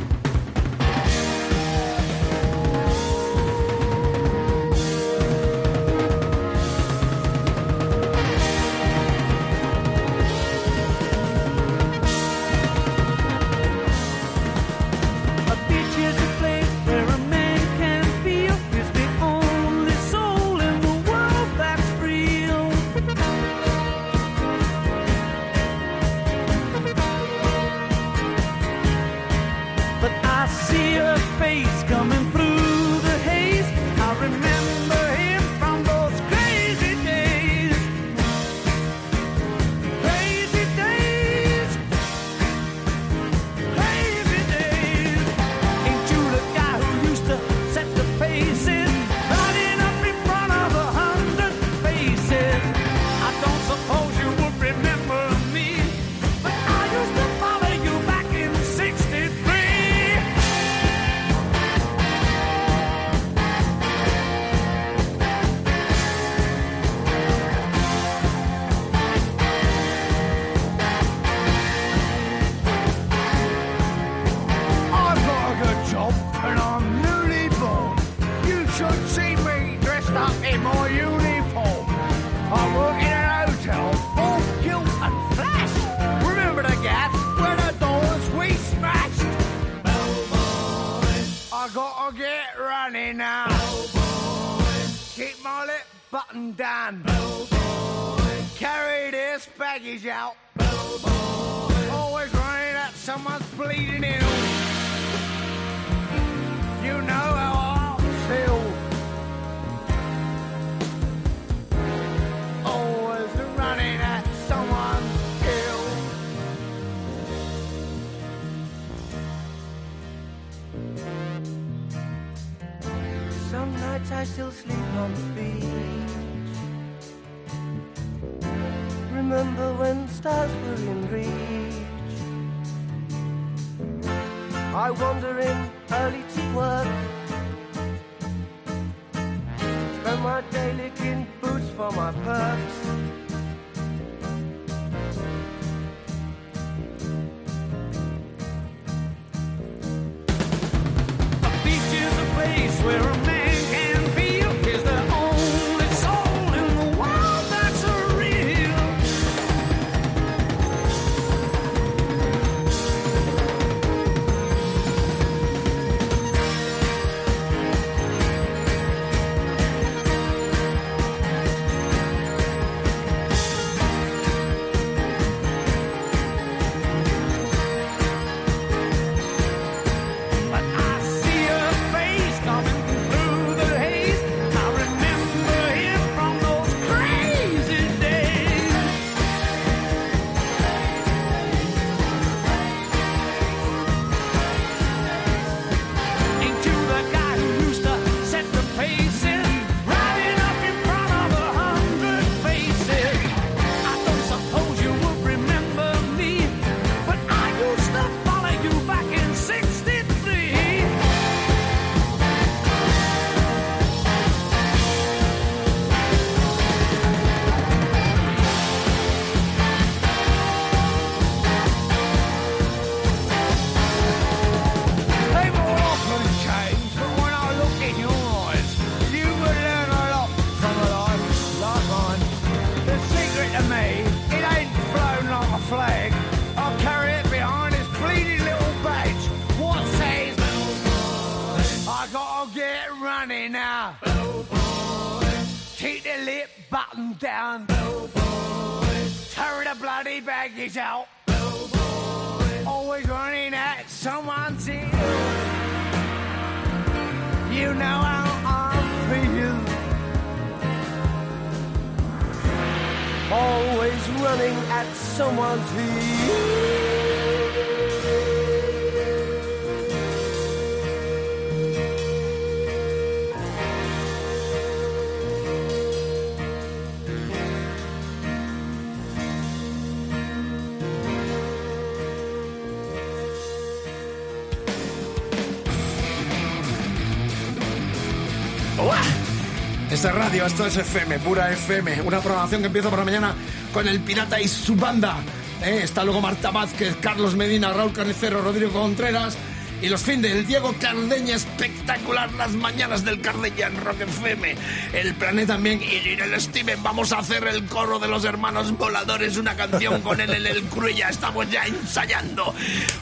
[290.01, 292.01] Es radio, esto es FM, pura FM.
[292.01, 293.35] Una programación que empieza por la mañana
[293.71, 295.17] con el Pirata y su banda.
[295.63, 295.81] ¿eh?
[295.83, 299.37] Está luego Marta Vázquez, Carlos Medina, Raúl Carnicero, Rodrigo Contreras.
[299.79, 304.55] Y los fin del Diego Cardeña, espectacular las mañanas del Cardeña en Rock FM.
[304.93, 306.81] El planeta también y el Steven.
[306.81, 310.63] Vamos a hacer el coro de los hermanos voladores, una canción con él en el
[310.63, 311.09] Cruella.
[311.09, 312.55] Estamos ya ensayando.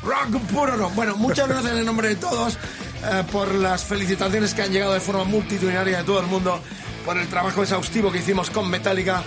[0.03, 0.95] Rock puro rock.
[0.95, 2.57] Bueno, muchas gracias en nombre de todos
[3.01, 6.61] eh, por las felicitaciones que han llegado de forma multitudinaria de todo el mundo,
[7.09, 9.23] por el trabajo exhaustivo que hicimos con Metallica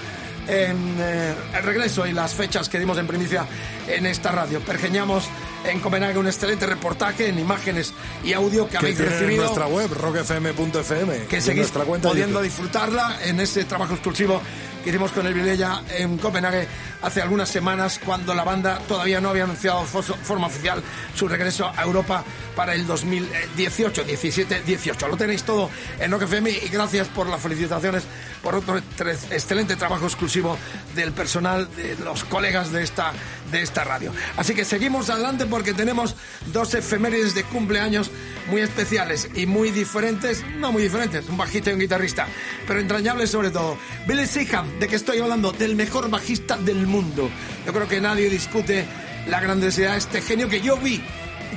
[0.47, 3.45] en eh, el regreso y las fechas que dimos en primicia
[3.89, 4.61] en esta radio.
[4.61, 5.29] Pergeñamos
[5.65, 9.43] en Copenhague un excelente reportaje en imágenes y audio que, Que habéis tiene en recibido.
[9.43, 11.27] nuestra web, rockfm.fm.
[11.27, 14.41] que seguís nuestra cuenta de pudiendo disfrutarla en ese trabajo exclusivo
[14.83, 16.67] que hicimos con el Vilella en Copenhague
[17.03, 20.83] hace algunas semanas cuando la banda todavía no había anunciado forma oficial
[21.15, 22.25] su regreso a Europa
[22.57, 25.09] para el 2018, 17, 18.
[25.09, 28.05] Lo tenéis todo en Rock FM y gracias por las felicitaciones
[28.43, 30.59] por otro excelente trabajo exclusivo
[30.95, 33.13] del personal, de los colegas de esta,
[33.53, 34.13] de esta radio.
[34.37, 36.17] Así que seguimos adelante porque tenemos
[36.53, 38.11] dos efemérides de cumpleaños
[38.51, 42.27] muy especiales y muy diferentes, no muy diferentes, un bajista y un guitarrista,
[42.67, 43.77] pero entrañables sobre todo.
[44.09, 45.53] Billy Seaham, ¿de qué estoy hablando?
[45.53, 47.31] Del mejor bajista del mundo.
[47.67, 48.87] Yo creo que nadie discute
[49.29, 51.03] la grandiosidad de este genio que yo vi.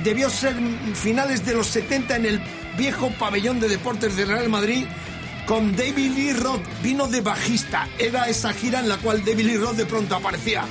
[0.04, 0.54] Debió ser
[0.94, 2.42] finales de los 70 en el
[2.76, 4.84] viejo pabellón de deportes de Real Madrid
[5.46, 6.62] con David Lee Roth.
[6.82, 7.88] Vino de bajista.
[7.98, 10.64] Era esa gira en la cual David Lee Roth de pronto aparecía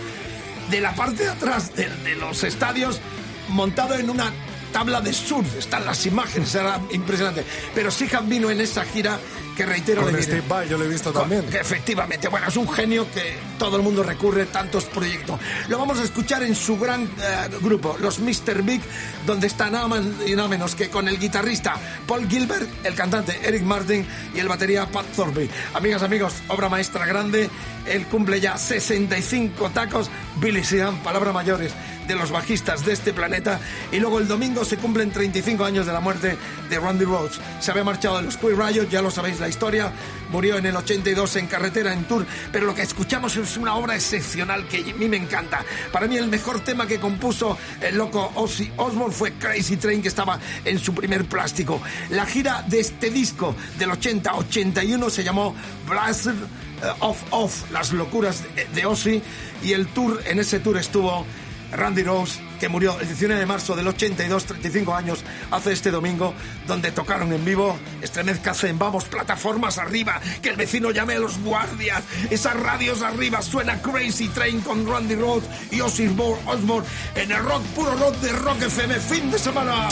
[0.70, 3.00] de la parte de atrás de, los estadios
[3.50, 4.32] montado en una
[4.74, 7.46] tabla de surf, están las imágenes, era impresionante.
[7.74, 9.20] Pero Sihan vino en esa gira
[9.56, 10.32] que reitero Con le diré.
[10.40, 11.46] Steve Vai, yo lo he visto Con- también.
[11.50, 15.40] que efectivamente, bueno, es un genio que todo el mundo recurre, tantos proyectos.
[15.70, 17.10] Lo vamos a escuchar en su gran eh,
[17.62, 18.62] grupo, los Mr.
[18.64, 18.82] Big,
[19.26, 21.76] donde está nada más y nada menos que con el guitarrista
[22.08, 25.50] Paul Gilbert, el cantante Eric Martin y el batería Pat Thorpe.
[25.74, 27.50] Amigas, amigos, obra maestra grande.
[27.88, 30.10] Él cumple ya 65 tacos.
[30.38, 31.72] Billy Sheehan, palabras mayores
[32.08, 33.60] de los bajistas de este planeta.
[33.92, 36.38] Y luego el domingo se cumplen 35 años de la muerte
[36.70, 37.40] de Randy Rhodes.
[37.60, 39.92] Se había marchado de los Queer Riot, ya lo sabéis la historia.
[40.32, 42.26] Murió en el 82 en carretera, en tour.
[42.52, 45.64] Pero lo que escuchamos es una obra excepcional que a mí me encanta.
[45.92, 50.08] Para mí el mejor tema que compuso el loco Ozzy Osbourne fue Crazy Train, que
[50.08, 51.80] estaba en su primer plástico.
[52.10, 55.56] La gira de este disco del 80-81 se llamó
[55.88, 56.28] Blast
[57.00, 58.44] of Off, las locuras
[58.74, 59.22] de- Ozzy.
[59.64, 61.26] Y el tour, en ese tour estuvo
[61.72, 66.34] Randy Rose, que murió el 19 de marzo del 82, 35 años, hace este domingo,
[66.68, 72.04] donde tocaron en vivo Estremezcase Vamos, plataformas arriba, que el vecino llame a los guardias,
[72.30, 77.64] esas radios arriba, suena Crazy Train con Randy Rose y Ozzy Osbourne en el rock,
[77.76, 79.88] puro rock de Rock FM, fin de semana.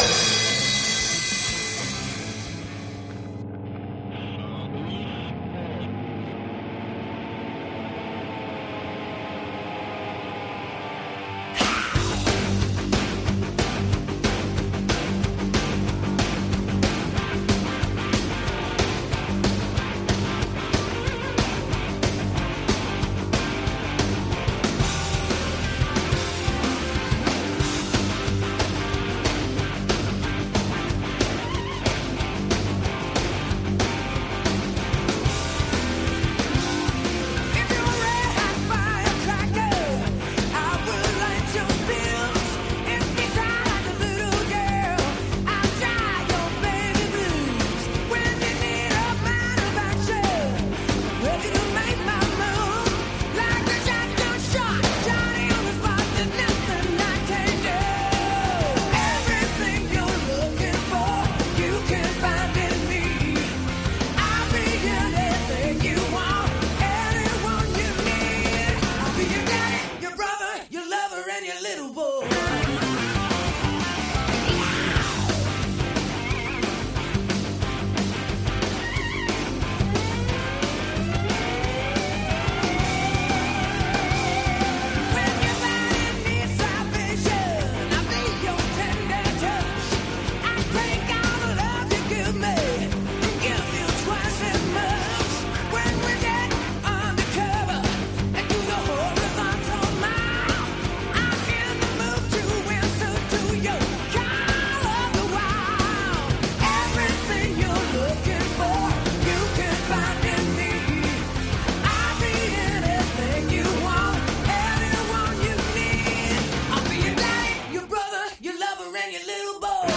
[119.04, 119.93] and your little boy.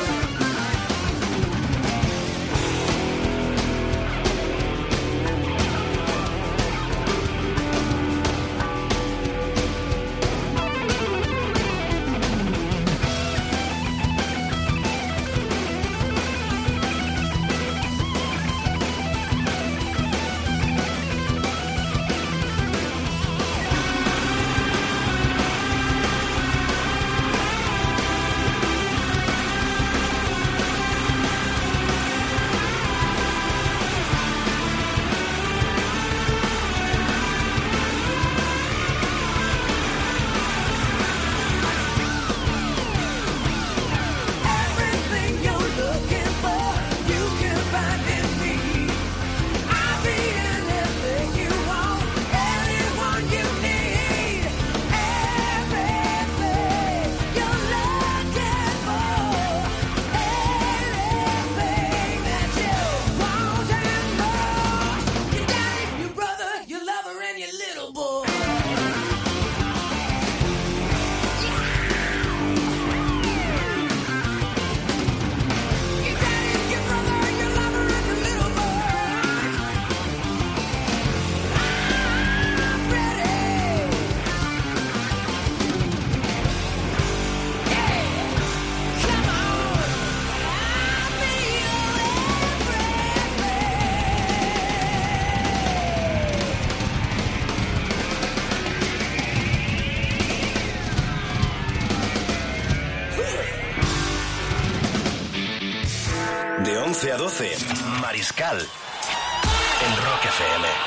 [108.27, 110.86] Mariscal en Rock FM.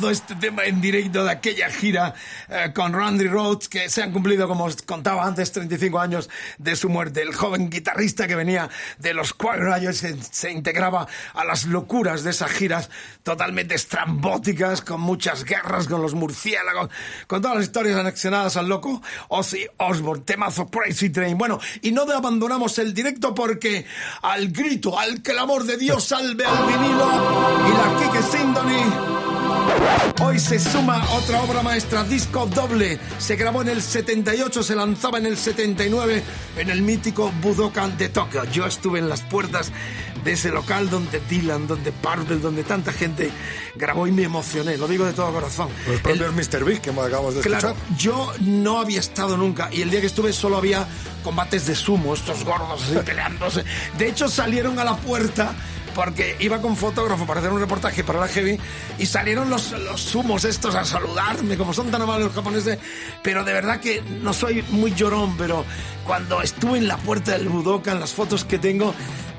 [0.00, 2.14] Lujazo este tema en directo de aquella gira
[2.48, 6.76] eh, con Randy Rhodes, que se han cumplido, como os contaba antes, 35 años de
[6.76, 7.22] su muerte.
[7.22, 8.68] El joven guitarrista que venía
[8.98, 12.90] de los Riot se, se integraba a las locuras de esas giras
[13.22, 16.90] totalmente estrambóticas, con muchas guerras, con los murciélagos,
[17.26, 21.36] con todas las historias anexionadas al loco Ozzy Osbourne, temazo Crazy Train.
[21.36, 23.86] Bueno, y no abandonamos el directo porque
[24.22, 29.27] al grito, al clamor de Dios salve al vinilo y la Kike Sindoni
[30.20, 32.98] Hoy se suma otra obra maestra, disco doble.
[33.18, 36.22] Se grabó en el 78, se lanzaba en el 79
[36.56, 38.44] en el mítico Budokan de Tokio.
[38.44, 39.70] Yo estuve en las puertas
[40.24, 43.30] de ese local donde Dylan, donde Purple, donde tanta gente
[43.76, 45.68] grabó y me emocioné, lo digo de todo corazón.
[45.86, 46.64] Los propios Mr.
[46.64, 47.96] Big que acabamos de Claro, escuchar.
[47.96, 50.86] yo no había estado nunca y el día que estuve solo había
[51.22, 53.64] combates de sumo, estos gordos así peleándose.
[53.96, 55.54] De hecho salieron a la puerta
[55.94, 58.58] porque iba con fotógrafo para hacer un reportaje para la Heavy
[58.98, 62.78] y salieron los, los sumos estos a saludarme, como son tan amables los japoneses,
[63.22, 65.64] pero de verdad que no soy muy llorón, pero
[66.04, 68.94] cuando estuve en la puerta del Budokan, las fotos que tengo,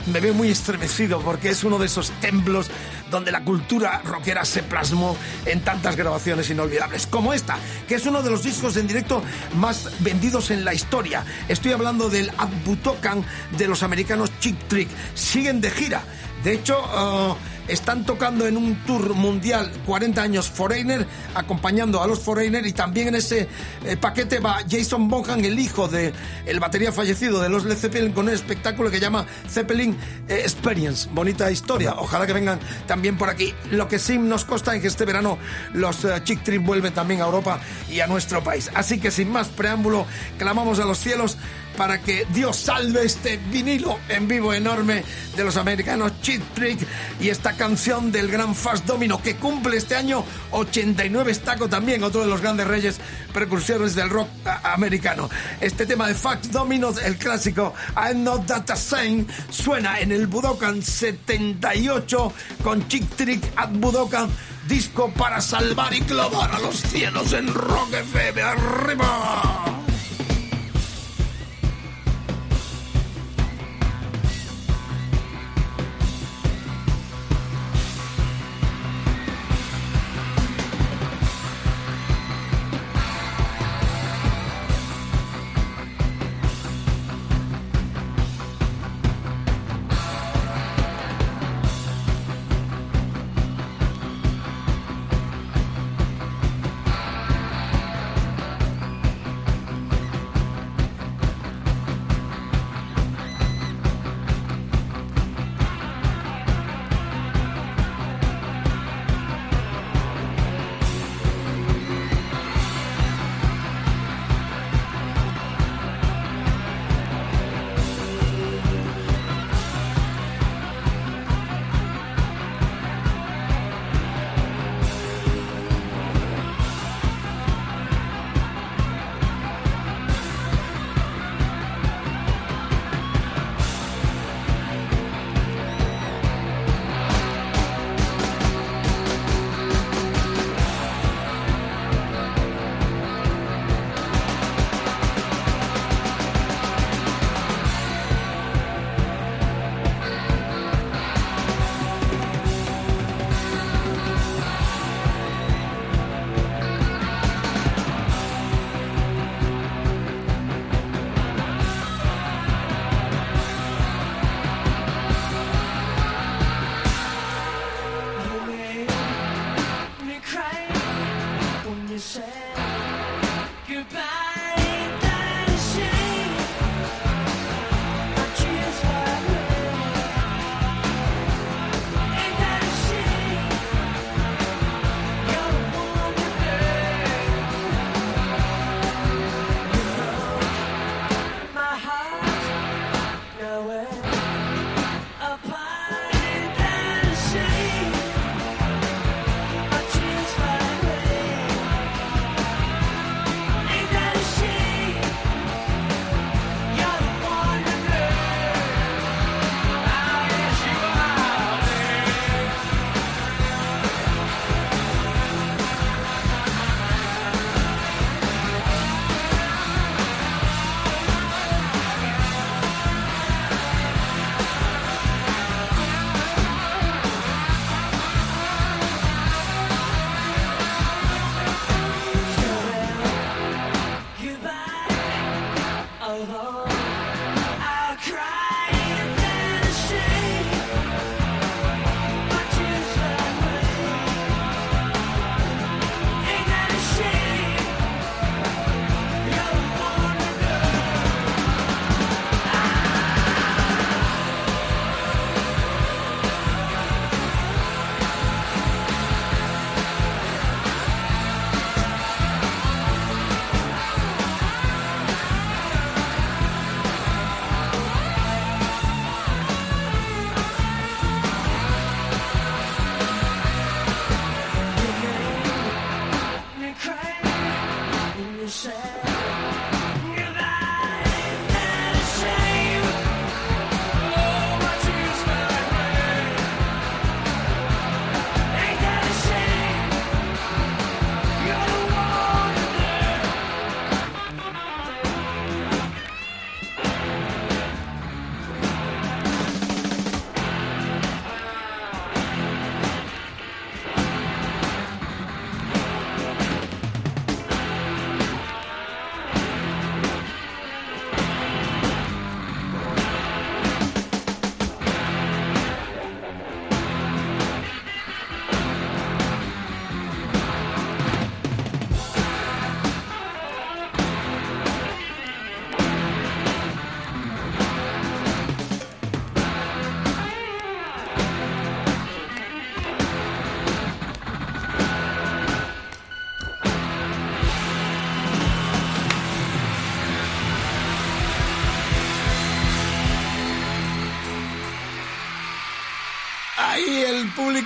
[0.08, 2.70] me veo muy estremecido porque es uno de esos templos
[3.12, 8.22] donde la cultura rockera se plasmó en tantas grabaciones inolvidables como esta, que es uno
[8.22, 9.22] de los discos en directo
[9.56, 11.26] más vendidos en la historia.
[11.47, 12.32] Estoy hablando del
[12.66, 13.24] Budokan
[13.58, 14.89] de los americanos Chick Trick.
[15.16, 16.04] Siguen de gira.
[16.44, 17.36] De hecho, uh,
[17.70, 23.10] están tocando en un tour mundial 40 años Foreigner, acompañando a los Foreigner y también
[23.10, 23.48] en ese
[23.86, 26.12] eh, paquete va Jason Bonham, el hijo de
[26.46, 29.96] el batería fallecido de los Led Zeppelin, con un espectáculo que llama Zeppelin
[30.28, 31.08] eh, Experience.
[31.12, 31.94] Bonita historia.
[31.98, 33.54] Ojalá que vengan también por aquí.
[33.72, 35.38] Lo que sí nos consta es que este verano
[35.74, 37.60] los eh, Chick Trip vuelven también a Europa
[37.90, 38.72] y a nuestro país.
[38.74, 40.06] Así que sin más preámbulo,
[40.38, 41.38] clamamos a los cielos
[41.78, 45.03] para que Dios salve este vinilo en vivo enorme
[45.36, 46.80] de los americanos Cheat Trick
[47.22, 52.22] y esta canción del gran Fast Domino que cumple este año 89 estaco también, otro
[52.22, 52.99] de los grandes reyes
[53.34, 55.30] precursores del rock a- americano.
[55.61, 60.82] Este tema de Fast Domino, el clásico I'm Not That Same, suena en el Budokan
[60.84, 64.30] 78 con Chick Trick at Budokan,
[64.67, 68.41] disco para salvar y clavar a los cielos en Rock FM.
[68.41, 69.79] ¡Arriba!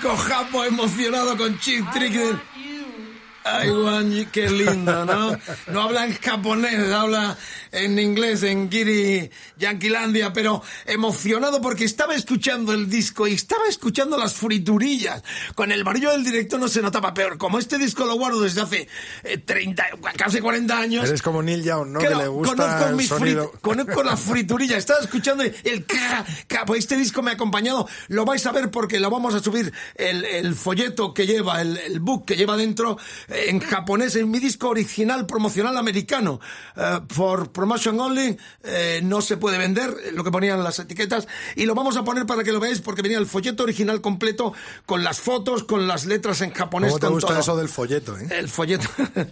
[0.04, 2.53] Público japo emocionado con Chip Trick.
[3.46, 5.38] Ay, Juan, qué lindo, ¿no?
[5.68, 7.38] No habla en japonés, habla
[7.72, 14.18] en inglés, en Giri Yanquilandia, pero emocionado porque estaba escuchando el disco y estaba escuchando
[14.18, 15.24] las friturillas.
[15.56, 17.38] Con el barullo del directo no se notaba peor.
[17.38, 18.88] Como este disco lo guardo desde hace
[19.24, 19.84] eh, 30,
[20.18, 21.06] casi 40 años.
[21.08, 22.00] Eres como Neil Young, ¿no?
[22.00, 23.52] Claro, que le gusta conozco, el sonido.
[23.52, 24.78] frit- conozco la friturilla.
[24.78, 26.66] Estaba escuchando el ca, ca.
[26.66, 27.88] Pues este disco me ha acompañado.
[28.08, 31.78] Lo vais a ver porque lo vamos a subir el, el folleto que lleva, el,
[31.78, 32.98] el book que lleva dentro
[33.34, 34.16] en japonés.
[34.16, 36.40] En mi disco original promocional americano.
[36.76, 38.38] Eh, for promotion only.
[38.64, 41.28] eh, no se puede vender eh, lo que ponían las etiquetas.
[41.56, 44.54] Y lo vamos a poner para que lo veáis porque venía el folleto original completo
[44.86, 46.92] con las fotos, con las letras en japonés.
[46.92, 47.40] ¿Cómo te con gusta todo.
[47.40, 48.28] eso del folleto, eh?
[48.30, 48.90] El folleto.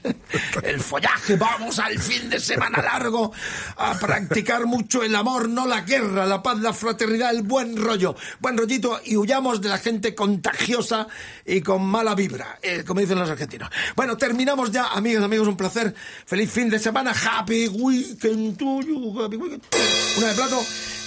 [0.63, 1.35] el follaje.
[1.35, 3.31] Vamos al fin de semana largo
[3.77, 8.15] a practicar mucho el amor, no la guerra, la paz, la fraternidad, el buen rollo.
[8.39, 11.07] Buen rollito y huyamos de la gente contagiosa
[11.45, 13.69] y con mala vibra, eh, como dicen los argentinos.
[13.95, 15.93] Bueno, terminamos ya, amigos, amigos, un placer.
[16.25, 17.11] Feliz fin de semana.
[17.11, 19.21] Happy weekend to you.
[19.21, 19.63] Happy weekend.
[20.17, 20.61] Una de plato.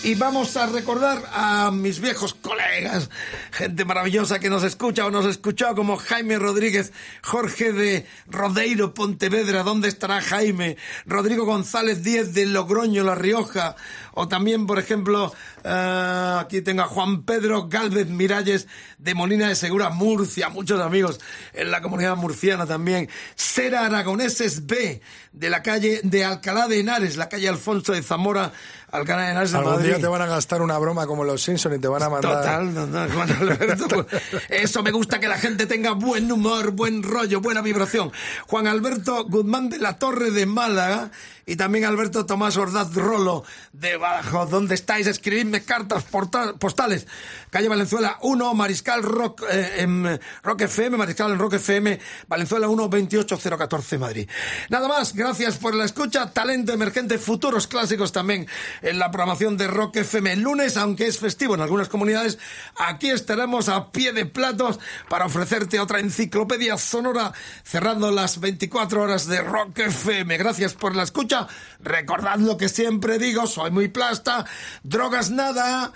[0.05, 3.09] Y vamos a recordar a mis viejos colegas,
[3.52, 6.92] gente maravillosa que nos escucha o nos escuchó, como Jaime Rodríguez,
[7.22, 10.76] Jorge de Rodeiro, Pontevedra, ¿dónde estará Jaime?
[11.07, 13.76] Rodrigo González Díez de Logroño, La Rioja,
[14.12, 15.32] o también, por ejemplo,
[15.64, 21.18] eh, aquí tengo a Juan Pedro Galvez Miralles de Molina de Segura, Murcia, muchos amigos
[21.55, 23.09] en la comunidad murciana también.
[23.36, 25.00] Sera Aragoneses B,
[25.32, 28.52] de la calle de Alcalá de Henares, la calle Alfonso de Zamora,
[28.95, 29.88] Alcalá de Henares de Algún Madrid.
[29.88, 32.36] día te van a gastar una broma como los Simpsons y te van a mandar...
[32.36, 33.88] Total, total, Juan Alberto.
[33.88, 38.12] pues, Eso me gusta que la gente tenga buen humor, buen rollo, buena vibración.
[38.47, 41.11] Juan Alberto Guzmán de la Torre de Málaga
[41.47, 44.51] y también Alberto Tomás Ordaz Rolo de Badajoz.
[44.51, 45.07] ¿Dónde estáis?
[45.07, 46.05] Escribidme cartas
[46.59, 47.07] postales.
[47.51, 52.88] Calle Valenzuela 1, Mariscal Rock, eh, en Rock FM, Mariscal en Rock FM, Valenzuela 1,
[52.88, 54.28] 28014 Madrid.
[54.70, 56.30] Nada más, gracias por la escucha.
[56.30, 58.47] Talento emergente, futuros clásicos también
[58.85, 60.32] en la programación de Rock FM.
[60.32, 62.39] El lunes, aunque es festivo en algunas comunidades,
[62.76, 64.78] aquí estaremos a pie de platos
[65.09, 67.32] para ofrecerte otra enciclopedia sonora
[67.62, 70.37] cerrando las 24 horas de Rock FM.
[70.37, 71.49] Gracias por la escucha.
[71.80, 74.45] Recordad lo que siempre digo, soy muy plasta,
[74.82, 75.93] drogas nada.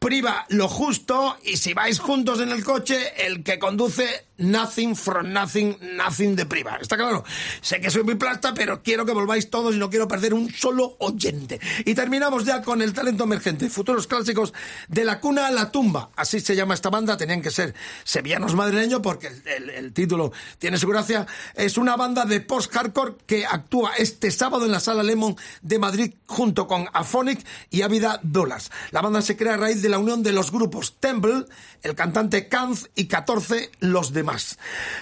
[0.00, 5.32] Priva lo justo y si vais juntos en el coche, el que conduce nothing from
[5.32, 6.78] nothing, nothing de priva.
[6.80, 7.24] ¿Está claro?
[7.60, 10.52] Sé que soy muy plasta, pero quiero que volváis todos y no quiero perder un
[10.52, 11.60] solo oyente.
[11.84, 14.52] Y terminamos ya con el talento emergente, futuros clásicos
[14.88, 16.10] de la cuna a la tumba.
[16.16, 17.74] Así se llama esta banda, tenían que ser
[18.04, 19.30] sevillanos madrileños porque
[19.76, 21.26] el, título tiene su gracia.
[21.54, 26.14] Es una banda de post-hardcore que actúa este sábado en la Sala Lemon de Madrid
[26.26, 28.70] junto con Aphonic y Ávida Dollars.
[28.90, 31.44] La banda se crea a raíz de la unión de los grupos Temple,
[31.82, 34.31] el cantante Kanz y 14 los demás.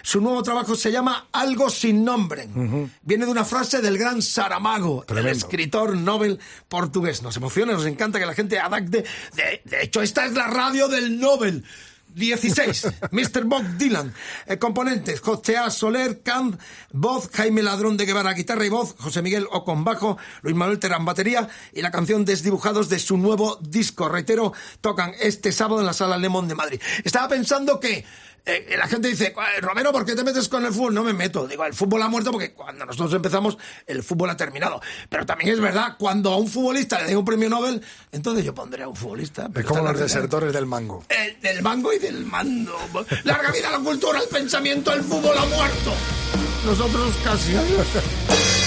[0.02, 2.48] Su nuevo trabajo se llama Algo sin nombre.
[3.02, 6.38] Viene de una frase del gran Saramago, el escritor Nobel
[6.68, 7.22] portugués.
[7.22, 9.04] Nos emociona, nos encanta que la gente adapte.
[9.34, 11.64] De, de hecho, esta es la radio del Nobel.
[12.14, 12.86] 16.
[13.10, 13.44] Mr.
[13.44, 14.12] Bob Dylan.
[14.46, 15.70] Eh, componentes: José A.
[15.70, 16.60] Soler, Camp,
[16.92, 21.04] voz, Jaime Ladrón de Guevara, guitarra y voz, José Miguel Ocon bajo, Luis Manuel Terán
[21.04, 24.08] batería y la canción Desdibujados de su nuevo disco.
[24.08, 26.80] Reitero, tocan este sábado en la sala Lemon de Madrid.
[27.04, 28.04] Estaba pensando que
[28.46, 30.94] eh, la gente dice, "Eh, Romero, ¿por qué te metes con el fútbol?
[30.94, 31.46] No me meto.
[31.46, 33.56] Digo, el fútbol ha muerto porque cuando nosotros empezamos,
[33.86, 34.80] el fútbol ha terminado.
[35.08, 38.54] Pero también es verdad, cuando a un futbolista le den un premio Nobel, entonces yo
[38.54, 39.48] pondré a un futbolista.
[39.54, 41.04] Es como los desertores del mango.
[41.08, 42.76] El- del mango y del mando.
[43.24, 45.92] Larga vida la cultura, el pensamiento, el fútbol ha muerto.
[46.64, 47.52] Nosotros casi.